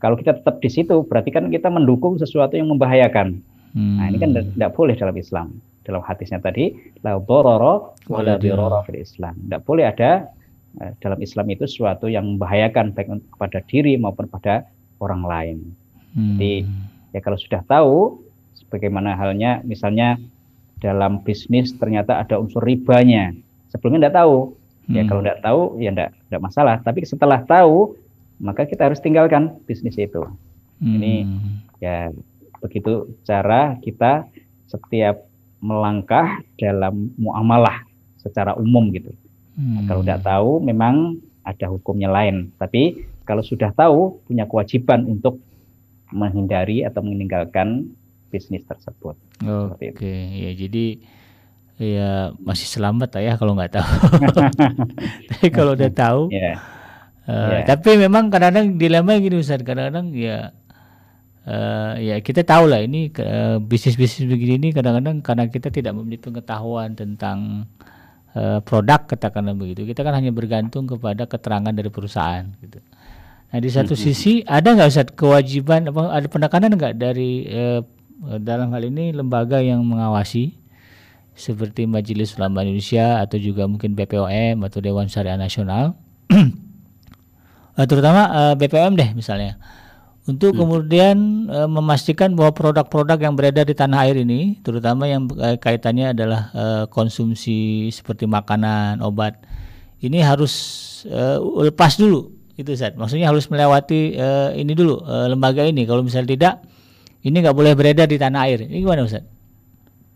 [0.00, 3.42] Kalau kita tetap di situ, berarti kan kita mendukung sesuatu yang membahayakan.
[3.74, 3.96] Hmm.
[3.98, 9.00] Nah ini kan tidak boleh dalam Islam dalam hadisnya tadi la dororo wala diroro fil
[9.00, 9.34] Islam.
[9.48, 10.30] Tidak boleh ada
[10.78, 14.68] eh, dalam Islam itu sesuatu yang membahayakan baik kepada diri maupun pada
[15.00, 15.58] orang lain.
[16.14, 16.36] Hmm.
[16.36, 16.54] Jadi
[17.10, 18.22] ya kalau sudah tahu
[18.70, 20.14] sebagaimana halnya misalnya
[20.78, 23.34] dalam bisnis ternyata ada unsur ribanya.
[23.74, 24.36] Sebelumnya tidak tahu.
[24.86, 25.08] Ya, hmm.
[25.10, 26.76] Kalau tidak tahu ya tidak tidak masalah.
[26.86, 27.98] Tapi setelah tahu
[28.38, 30.22] maka kita harus tinggalkan bisnis itu.
[30.78, 30.94] Hmm.
[31.02, 31.14] Ini
[31.82, 32.14] ya
[32.62, 34.30] begitu cara kita
[34.70, 35.26] setiap
[35.58, 37.82] melangkah dalam muamalah
[38.22, 39.10] secara umum gitu.
[39.58, 39.90] Hmm.
[39.90, 42.54] Kalau tidak tahu memang ada hukumnya lain.
[42.56, 45.42] Tapi kalau sudah tahu punya kewajiban untuk
[46.10, 47.92] menghindari atau meninggalkan
[48.30, 49.18] bisnis tersebut.
[49.42, 50.20] Oke, okay.
[50.38, 50.86] ya jadi
[51.80, 53.90] ya masih selamat lah ya kalau nggak tahu.
[55.34, 56.60] tapi kalau udah tahu, yeah.
[57.26, 57.64] Uh, yeah.
[57.66, 60.54] tapi memang kadang-kadang dilema gini Ustaz, kadang-kadang ya
[61.48, 66.28] uh, ya kita tahu lah ini uh, bisnis-bisnis begini ini kadang-kadang karena kita tidak memiliki
[66.28, 67.64] pengetahuan tentang
[68.36, 72.78] uh, produk katakanlah begitu, kita kan hanya bergantung kepada keterangan dari perusahaan gitu.
[73.50, 74.14] Nah di satu mm -hmm.
[74.14, 77.80] sisi ada nggak Ustaz kewajiban apa ada penekanan nggak dari uh,
[78.40, 80.60] dalam hal ini lembaga yang mengawasi
[81.32, 85.96] seperti Majelis Ulama Indonesia atau juga mungkin BPOM atau Dewan Syariah Nasional
[86.28, 89.56] uh, terutama uh, BPOM deh misalnya
[90.28, 90.60] untuk hmm.
[90.60, 91.16] kemudian
[91.72, 95.26] memastikan bahwa produk-produk yang beredar di tanah air ini terutama yang
[95.58, 96.52] kaitannya adalah
[96.92, 99.40] konsumsi seperti makanan, obat
[100.04, 100.52] ini harus
[101.64, 102.94] lepas dulu itu Ustaz.
[102.94, 104.14] Maksudnya harus melewati
[104.54, 105.88] ini dulu lembaga ini.
[105.88, 106.54] Kalau misalnya tidak
[107.20, 108.64] ini nggak boleh beredar di tanah air.
[108.64, 109.24] Ini gimana Ustaz?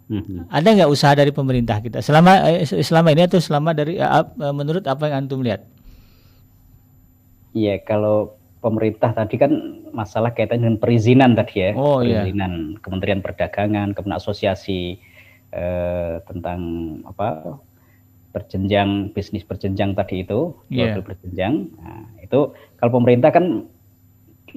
[0.04, 0.44] Hmm.
[0.52, 4.84] Ada nggak usaha dari pemerintah kita selama eh, selama ini atau selama dari uh, menurut
[4.84, 5.64] apa yang antum lihat?
[7.56, 9.52] Iya, kalau pemerintah tadi kan
[9.94, 12.24] masalah kaitan dengan perizinan tadi ya, oh, iya.
[12.24, 12.80] perizinan iya.
[12.82, 14.98] Kementerian Perdagangan, kemudian asosiasi
[15.54, 16.60] eh, tentang
[17.06, 17.60] apa
[18.34, 20.98] berjenjang bisnis berjenjang tadi itu, yeah.
[20.98, 21.70] berjenjang.
[21.78, 23.70] Nah, itu kalau pemerintah kan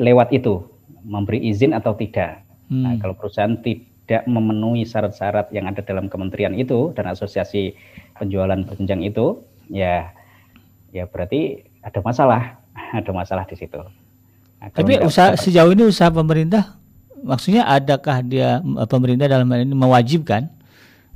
[0.01, 0.65] lewat itu
[1.07, 2.43] memberi izin atau tidak.
[2.67, 2.83] Nah, hmm.
[2.83, 7.79] Nah, kalau perusahaan tidak memenuhi syarat-syarat yang ada dalam kementerian itu dan asosiasi
[8.19, 9.39] penjualan berjenjang itu,
[9.71, 10.11] ya
[10.91, 12.59] ya berarti ada masalah,
[12.99, 13.79] ada masalah di situ.
[14.59, 16.75] Nah, Tapi usaha dapat, sejauh ini usaha pemerintah,
[17.23, 18.59] maksudnya adakah dia
[18.91, 20.51] pemerintah dalam hal ini mewajibkan?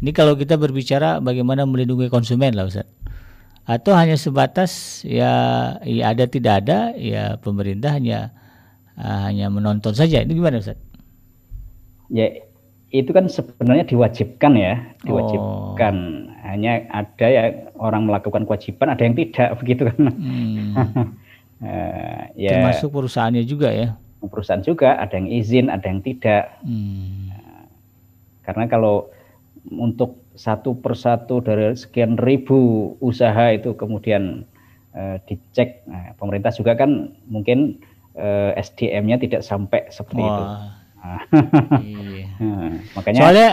[0.01, 2.89] Ini kalau kita berbicara bagaimana melindungi konsumen lah Ustaz.
[3.69, 5.29] Atau hanya sebatas ya,
[5.85, 8.33] ya ada tidak ada ya pemerintah hanya
[9.01, 10.21] uh, hanya menonton saja.
[10.21, 10.77] Ini gimana Ustaz?
[12.13, 12.29] Ya
[12.91, 14.73] itu kan sebenarnya diwajibkan ya,
[15.07, 15.95] diwajibkan.
[16.27, 16.39] Oh.
[16.45, 17.43] Hanya ada ya
[17.79, 19.99] orang melakukan kewajiban, ada yang tidak begitu kan.
[20.11, 20.71] Hmm.
[20.77, 23.95] uh, ya, Termasuk perusahaannya juga ya.
[24.21, 26.61] Perusahaan juga ada yang izin, ada yang tidak.
[26.61, 27.31] Hmm.
[27.31, 27.65] Uh,
[28.45, 29.09] karena kalau
[29.71, 34.43] untuk satu persatu dari sekian ribu usaha itu kemudian
[34.95, 37.79] uh, dicek, nah, pemerintah juga kan mungkin
[38.15, 40.31] eh, SDM-nya tidak sampai seperti Wah.
[40.31, 40.43] itu.
[41.81, 42.25] iya.
[42.41, 43.49] nah, makanya soalnya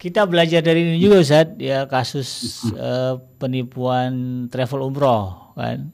[0.00, 2.28] kita belajar dari ini juga Ustaz ya kasus
[2.72, 5.92] uh, penipuan travel umroh kan.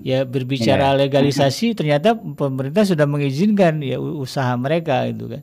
[0.00, 0.98] Ya berbicara iya.
[1.04, 5.42] legalisasi ternyata pemerintah sudah mengizinkan ya usaha mereka itu kan.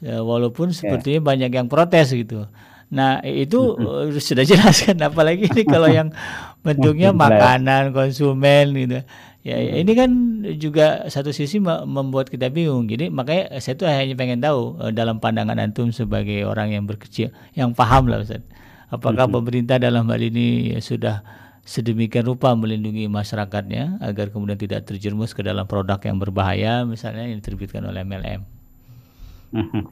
[0.00, 0.76] Ya, walaupun iya.
[0.80, 2.48] sepertinya banyak yang protes gitu.
[2.88, 3.76] Nah itu
[4.26, 6.08] sudah jelas kan apalagi ini kalau yang
[6.66, 8.98] bentuknya makanan konsumen gitu.
[9.46, 10.10] Ya, ya ini kan
[10.58, 12.90] juga satu sisi membuat kita bingung.
[12.90, 17.30] Jadi makanya saya tuh hanya pengen tahu uh, dalam pandangan antum sebagai orang yang berkecil,
[17.54, 18.42] yang paham lah Ustaz.
[18.90, 19.34] Apakah hmm.
[19.38, 21.22] pemerintah dalam hal ini ya, sudah
[21.62, 27.38] sedemikian rupa melindungi masyarakatnya agar kemudian tidak terjerumus ke dalam produk yang berbahaya misalnya yang
[27.38, 28.42] diterbitkan oleh MLM.
[29.54, 29.86] Hmm.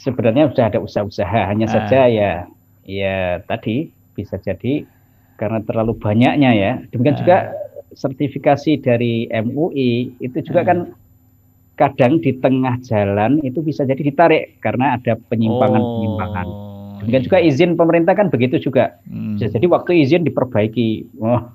[0.00, 1.72] Sebenarnya sudah ada usaha-usaha, hanya ah.
[1.76, 2.48] saja ya
[2.88, 4.88] ya tadi bisa jadi
[5.36, 6.72] karena terlalu banyaknya ya.
[6.88, 7.20] Demikian ah.
[7.20, 7.36] juga
[7.94, 10.68] sertifikasi dari MUI itu juga hmm.
[10.68, 10.78] kan
[11.74, 16.46] kadang di tengah jalan itu bisa jadi ditarik karena ada penyimpangan-penyimpangan.
[16.46, 17.26] Oh, Demikian iya.
[17.26, 18.94] juga izin pemerintah kan begitu juga.
[19.10, 19.34] Hmm.
[19.38, 21.50] Jadi waktu izin diperbaiki, oh,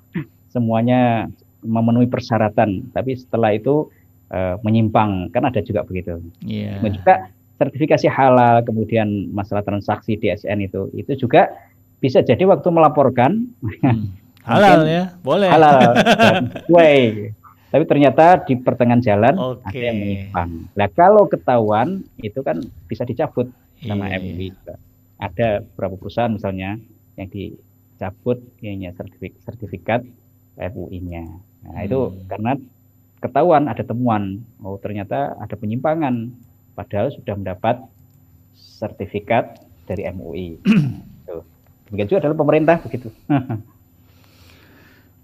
[0.51, 1.31] semuanya
[1.63, 3.87] memenuhi persyaratan, tapi setelah itu
[4.31, 6.19] uh, menyimpang kan ada juga begitu.
[6.43, 6.83] Yeah.
[6.83, 11.51] Juga sertifikasi halal, kemudian masalah transaksi DSN itu, itu juga
[11.99, 13.51] bisa jadi waktu melaporkan
[13.83, 14.07] hmm
[14.49, 15.79] halal ya boleh halal
[16.73, 17.31] way
[17.69, 19.69] tapi ternyata di pertengahan jalan okay.
[19.69, 23.53] ada yang menyimpang nah kalau ketahuan itu kan bisa dicabut
[23.85, 24.19] sama yeah.
[24.19, 24.49] MUI
[25.19, 26.79] ada beberapa perusahaan misalnya
[27.19, 30.01] yang dicabut ininya sertifikat, sertifikat
[30.57, 31.25] MUI-nya
[31.63, 31.87] nah hmm.
[31.87, 32.51] itu karena
[33.21, 36.33] ketahuan ada temuan oh ternyata ada penyimpangan
[36.73, 37.83] padahal sudah mendapat
[38.55, 40.47] sertifikat dari MUI.
[41.91, 43.11] Begitu juga adalah pemerintah begitu.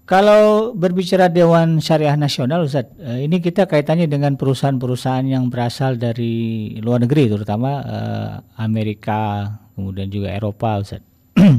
[0.06, 6.78] kalau berbicara Dewan Syariah Nasional, Ustaz, eh, ini kita kaitannya dengan perusahaan-perusahaan yang berasal dari
[6.78, 11.02] luar negeri, terutama uh, Amerika, kemudian juga Eropa, Ustaz.
[11.42, 11.58] uh,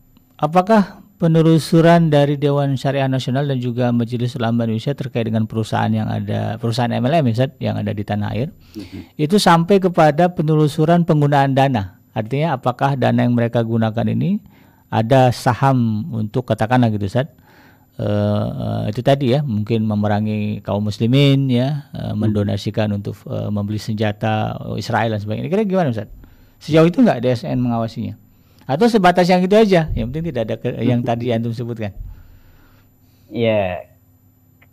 [0.48, 6.08] apakah penelusuran dari Dewan Syariah Nasional dan juga Majelis Ulama Indonesia terkait dengan perusahaan yang
[6.08, 9.20] ada perusahaan MLM Ustaz, yang ada di tanah air, mm-hmm.
[9.20, 12.00] itu sampai kepada penelusuran penggunaan dana.
[12.16, 14.53] Artinya apakah dana yang mereka gunakan ini
[14.94, 17.26] ada saham untuk katakanlah gitu Ustaz.
[17.94, 24.54] Uh, itu tadi ya mungkin memerangi kaum muslimin ya uh, mendonasikan untuk uh, membeli senjata
[24.78, 25.50] Israel dan sebagainya.
[25.50, 26.10] Kira gimana Ustaz?
[26.62, 28.14] Sejauh itu nggak DSN mengawasinya?
[28.66, 31.94] Atau sebatas yang itu aja yang penting tidak ada yang tadi antum sebutkan?
[33.30, 33.93] Ya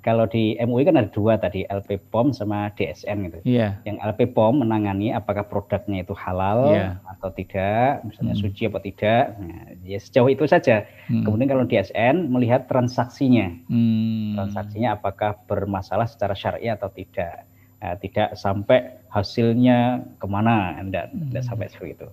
[0.02, 3.39] kalau di MUI kan ada dua tadi LP POM sama DSN gitu.
[3.45, 3.78] Yeah.
[3.86, 6.97] Yang LP POM menangani apakah produknya itu halal yeah.
[7.06, 8.41] atau tidak, misalnya hmm.
[8.41, 9.38] suci atau tidak.
[9.38, 10.89] Nah, ya sejauh itu saja.
[11.06, 11.22] Hmm.
[11.22, 14.41] Kemudian kalau DSN melihat transaksinya, hmm.
[14.41, 17.45] transaksinya apakah bermasalah secara syariah atau tidak.
[17.82, 21.30] Nah, tidak sampai hasilnya ke mana, tidak, hmm.
[21.30, 22.08] tidak sampai seperti itu.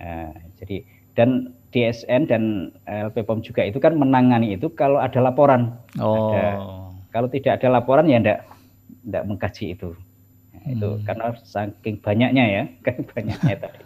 [0.00, 0.76] Nah, jadi
[1.18, 5.76] dan DSN dan LP POM juga itu kan menangani itu kalau ada laporan.
[6.00, 6.32] Oh.
[6.32, 6.48] Ada,
[7.10, 8.40] kalau tidak ada laporan ya enggak
[9.06, 9.90] enggak mengkaji itu.
[10.50, 10.72] Nah, hmm.
[10.74, 13.82] Itu karena saking banyaknya ya, kan banyaknya tadi.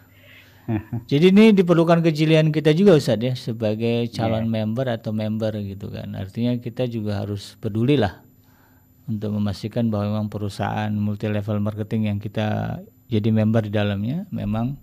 [1.11, 4.53] Jadi ini diperlukan kejelian kita juga Ustaz ya sebagai calon yeah.
[4.65, 6.17] member atau member gitu kan.
[6.17, 8.25] Artinya kita juga harus peduli lah
[9.05, 12.81] untuk memastikan bahwa memang perusahaan multi level marketing yang kita
[13.13, 14.81] jadi member di dalamnya memang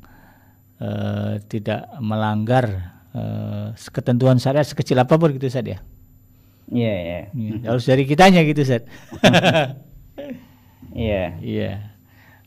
[0.78, 5.82] uh, tidak melanggar uh, ketentuan syariat sekecil apa pun gitu Ustaz ya.
[6.72, 7.20] Iya, yeah, iya.
[7.36, 7.68] Yeah.
[7.68, 8.88] Harus dari kitanya gitu, Set.
[10.92, 11.40] Iya.
[11.40, 11.72] Iya.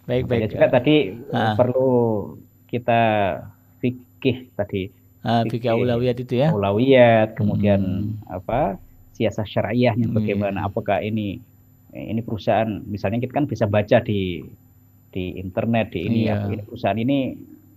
[0.04, 0.52] Baik, baik.
[0.52, 1.56] juga tadi ah.
[1.56, 1.92] perlu
[2.68, 3.02] kita
[3.80, 4.92] fikih tadi.
[5.24, 6.52] Ah, fikih aulawiyat itu ya.
[6.52, 7.80] Aulawiyat, kemudian
[8.12, 8.28] hmm.
[8.28, 8.76] apa?
[9.14, 10.66] siasah syariahnya hmm, bagaimana?
[10.66, 10.68] Iya.
[10.68, 11.38] Apakah ini
[11.94, 14.42] ini perusahaan misalnya kita kan bisa baca di
[15.14, 16.42] di internet di ini iya.
[16.42, 17.18] ya, ini perusahaan ini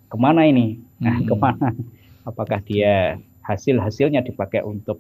[0.10, 0.82] ke mana ini?
[1.00, 1.28] Nah, hmm.
[1.30, 1.70] ke mana?
[2.26, 5.00] Apakah dia hasil-hasilnya dipakai untuk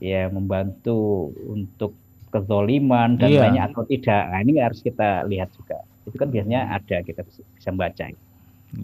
[0.00, 1.98] ya membantu untuk
[2.32, 3.40] kezoliman dan iya.
[3.44, 4.22] lainnya atau tidak.
[4.32, 5.84] Nah, ini harus kita lihat juga.
[6.08, 8.04] Itu kan biasanya ada kita bisa membaca.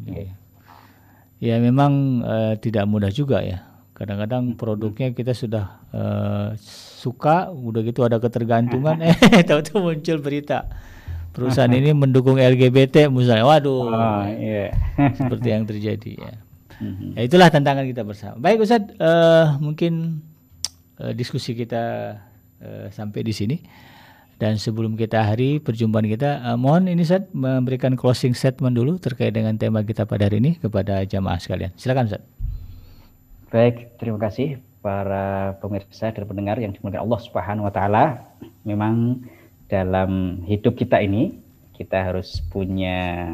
[0.04, 0.32] Iya.
[1.38, 3.64] Ya memang uh, tidak mudah juga ya.
[3.96, 6.54] Kadang-kadang produknya kita sudah uh,
[7.02, 10.70] suka, udah gitu ada ketergantungan, eh tahu-tahu muncul berita
[11.34, 13.48] perusahaan ini mendukung LGBT misalnya.
[13.48, 13.90] Waduh.
[13.90, 14.70] Oh, iya.
[15.18, 16.34] seperti yang terjadi ya.
[16.78, 17.10] Mhm.
[17.18, 18.38] Ya itulah tantangan kita bersama.
[18.38, 20.22] Baik Ustaz, uh, mungkin
[21.02, 22.16] uh, diskusi kita
[22.62, 23.56] uh, sampai di sini.
[24.38, 29.34] Dan sebelum kita hari perjumpaan kita, uh, mohon ini Ustaz memberikan closing statement dulu terkait
[29.34, 31.74] dengan tema kita pada hari ini kepada jamaah sekalian.
[31.74, 32.22] Silakan Ustaz.
[33.50, 38.04] Baik, terima kasih para pemirsa dan pendengar yang dimuliakan Allah Subhanahu wa taala.
[38.62, 39.26] Memang
[39.66, 41.34] dalam hidup kita ini
[41.74, 43.26] kita harus punya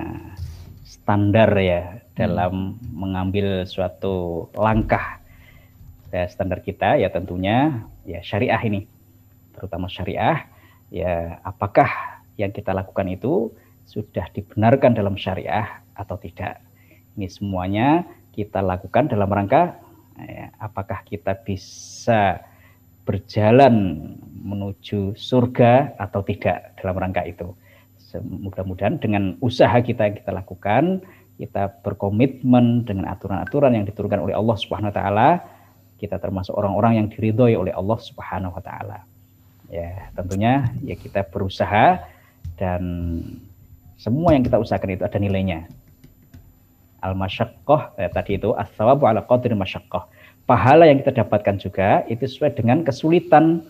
[0.84, 2.92] standar ya dalam hmm.
[2.92, 5.23] mengambil suatu langkah
[6.14, 8.86] ya, standar kita ya tentunya ya syariah ini
[9.50, 10.46] terutama syariah
[10.94, 13.50] ya apakah yang kita lakukan itu
[13.84, 16.58] sudah dibenarkan dalam syariah atau tidak.
[17.14, 18.02] Ini semuanya
[18.34, 19.78] kita lakukan dalam rangka
[20.18, 22.42] ya, apakah kita bisa
[23.04, 23.74] berjalan
[24.32, 27.54] menuju surga atau tidak dalam rangka itu.
[28.14, 31.02] Mudah-mudahan dengan usaha kita yang kita lakukan
[31.34, 35.28] kita berkomitmen dengan aturan-aturan yang diturunkan oleh Allah Subhanahu wa taala
[35.98, 38.98] kita termasuk orang-orang yang diridhoi oleh Allah Subhanahu wa taala.
[39.72, 42.04] Ya, tentunya ya kita berusaha
[42.60, 42.82] dan
[43.96, 45.66] semua yang kita usahakan itu ada nilainya.
[47.04, 50.08] Al-masyaqqah eh, tadi itu as-sawabu ala qadri masyaqqah.
[50.44, 53.64] Pahala yang kita dapatkan juga itu sesuai dengan kesulitan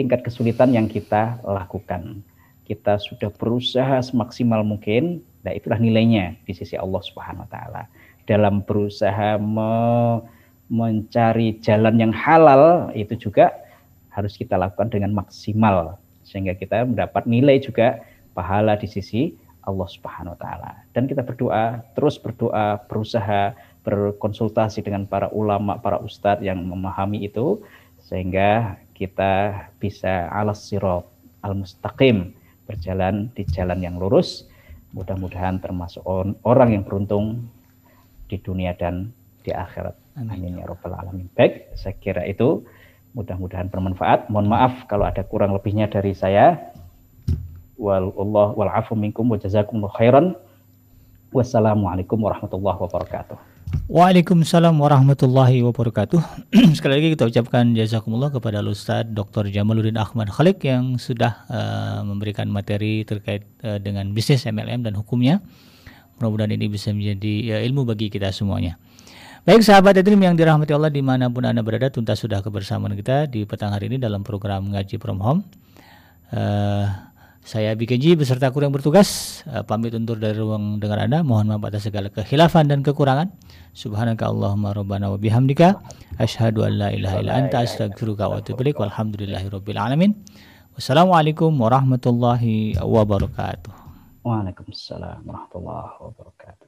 [0.00, 2.24] tingkat kesulitan yang kita lakukan.
[2.64, 7.82] Kita sudah berusaha semaksimal mungkin, nah itulah nilainya di sisi Allah Subhanahu wa taala.
[8.24, 9.72] Dalam berusaha me
[10.70, 13.50] mencari jalan yang halal itu juga
[14.14, 19.34] harus kita lakukan dengan maksimal sehingga kita mendapat nilai juga pahala di sisi
[19.66, 20.72] Allah Subhanahu wa taala.
[20.94, 23.52] Dan kita berdoa, terus berdoa, berusaha
[23.82, 27.60] berkonsultasi dengan para ulama, para ustadz yang memahami itu
[28.00, 31.04] sehingga kita bisa alas sirat
[31.40, 32.36] al-mustaqim
[32.68, 34.46] berjalan di jalan yang lurus.
[34.94, 36.02] Mudah-mudahan termasuk
[36.42, 37.46] orang yang beruntung
[38.26, 39.99] di dunia dan di akhirat.
[40.18, 41.30] Amin ya robbal alamin.
[41.38, 42.66] Baik, saya kira itu
[43.14, 44.30] mudah-mudahan bermanfaat.
[44.30, 46.74] Mohon maaf kalau ada kurang lebihnya dari saya.
[47.80, 50.26] Wal Allah wal afu minkum wa jazakumullahu khairan.
[51.30, 53.38] Wassalamualaikum warahmatullahi wabarakatuh.
[53.86, 56.18] Waalaikumsalam warahmatullahi wabarakatuh.
[56.78, 59.46] Sekali lagi kita ucapkan jazakumullah kepada Ustaz Dr.
[59.46, 65.38] Jamaluddin Ahmad Khalik yang sudah uh, memberikan materi terkait uh, dengan bisnis MLM dan hukumnya.
[66.18, 68.74] Mudah-mudahan ini bisa menjadi uh, ilmu bagi kita semuanya.
[69.40, 73.24] Baik sahabat Edrim yang dirahmati Allah di mana pun Anda berada, tuntas sudah kebersamaan kita
[73.24, 75.48] di petang hari ini dalam program Ngaji From Home.
[76.28, 76.84] Uh,
[77.40, 81.24] saya BKJ beserta kru yang bertugas uh, pamit undur dari ruang dengar Anda.
[81.24, 83.32] Mohon maaf atas segala kehilafan dan kekurangan.
[83.72, 85.80] Subhanaka Allahumma rabbana wa bihamdika
[86.20, 88.76] asyhadu an la ilaha illa anta astaghfiruka wa atubu ilaik.
[88.76, 90.20] Alamin.
[90.76, 93.72] Wassalamualaikum warahmatullahi wabarakatuh.
[94.20, 96.59] Waalaikumsalam warahmatullahi wabarakatuh.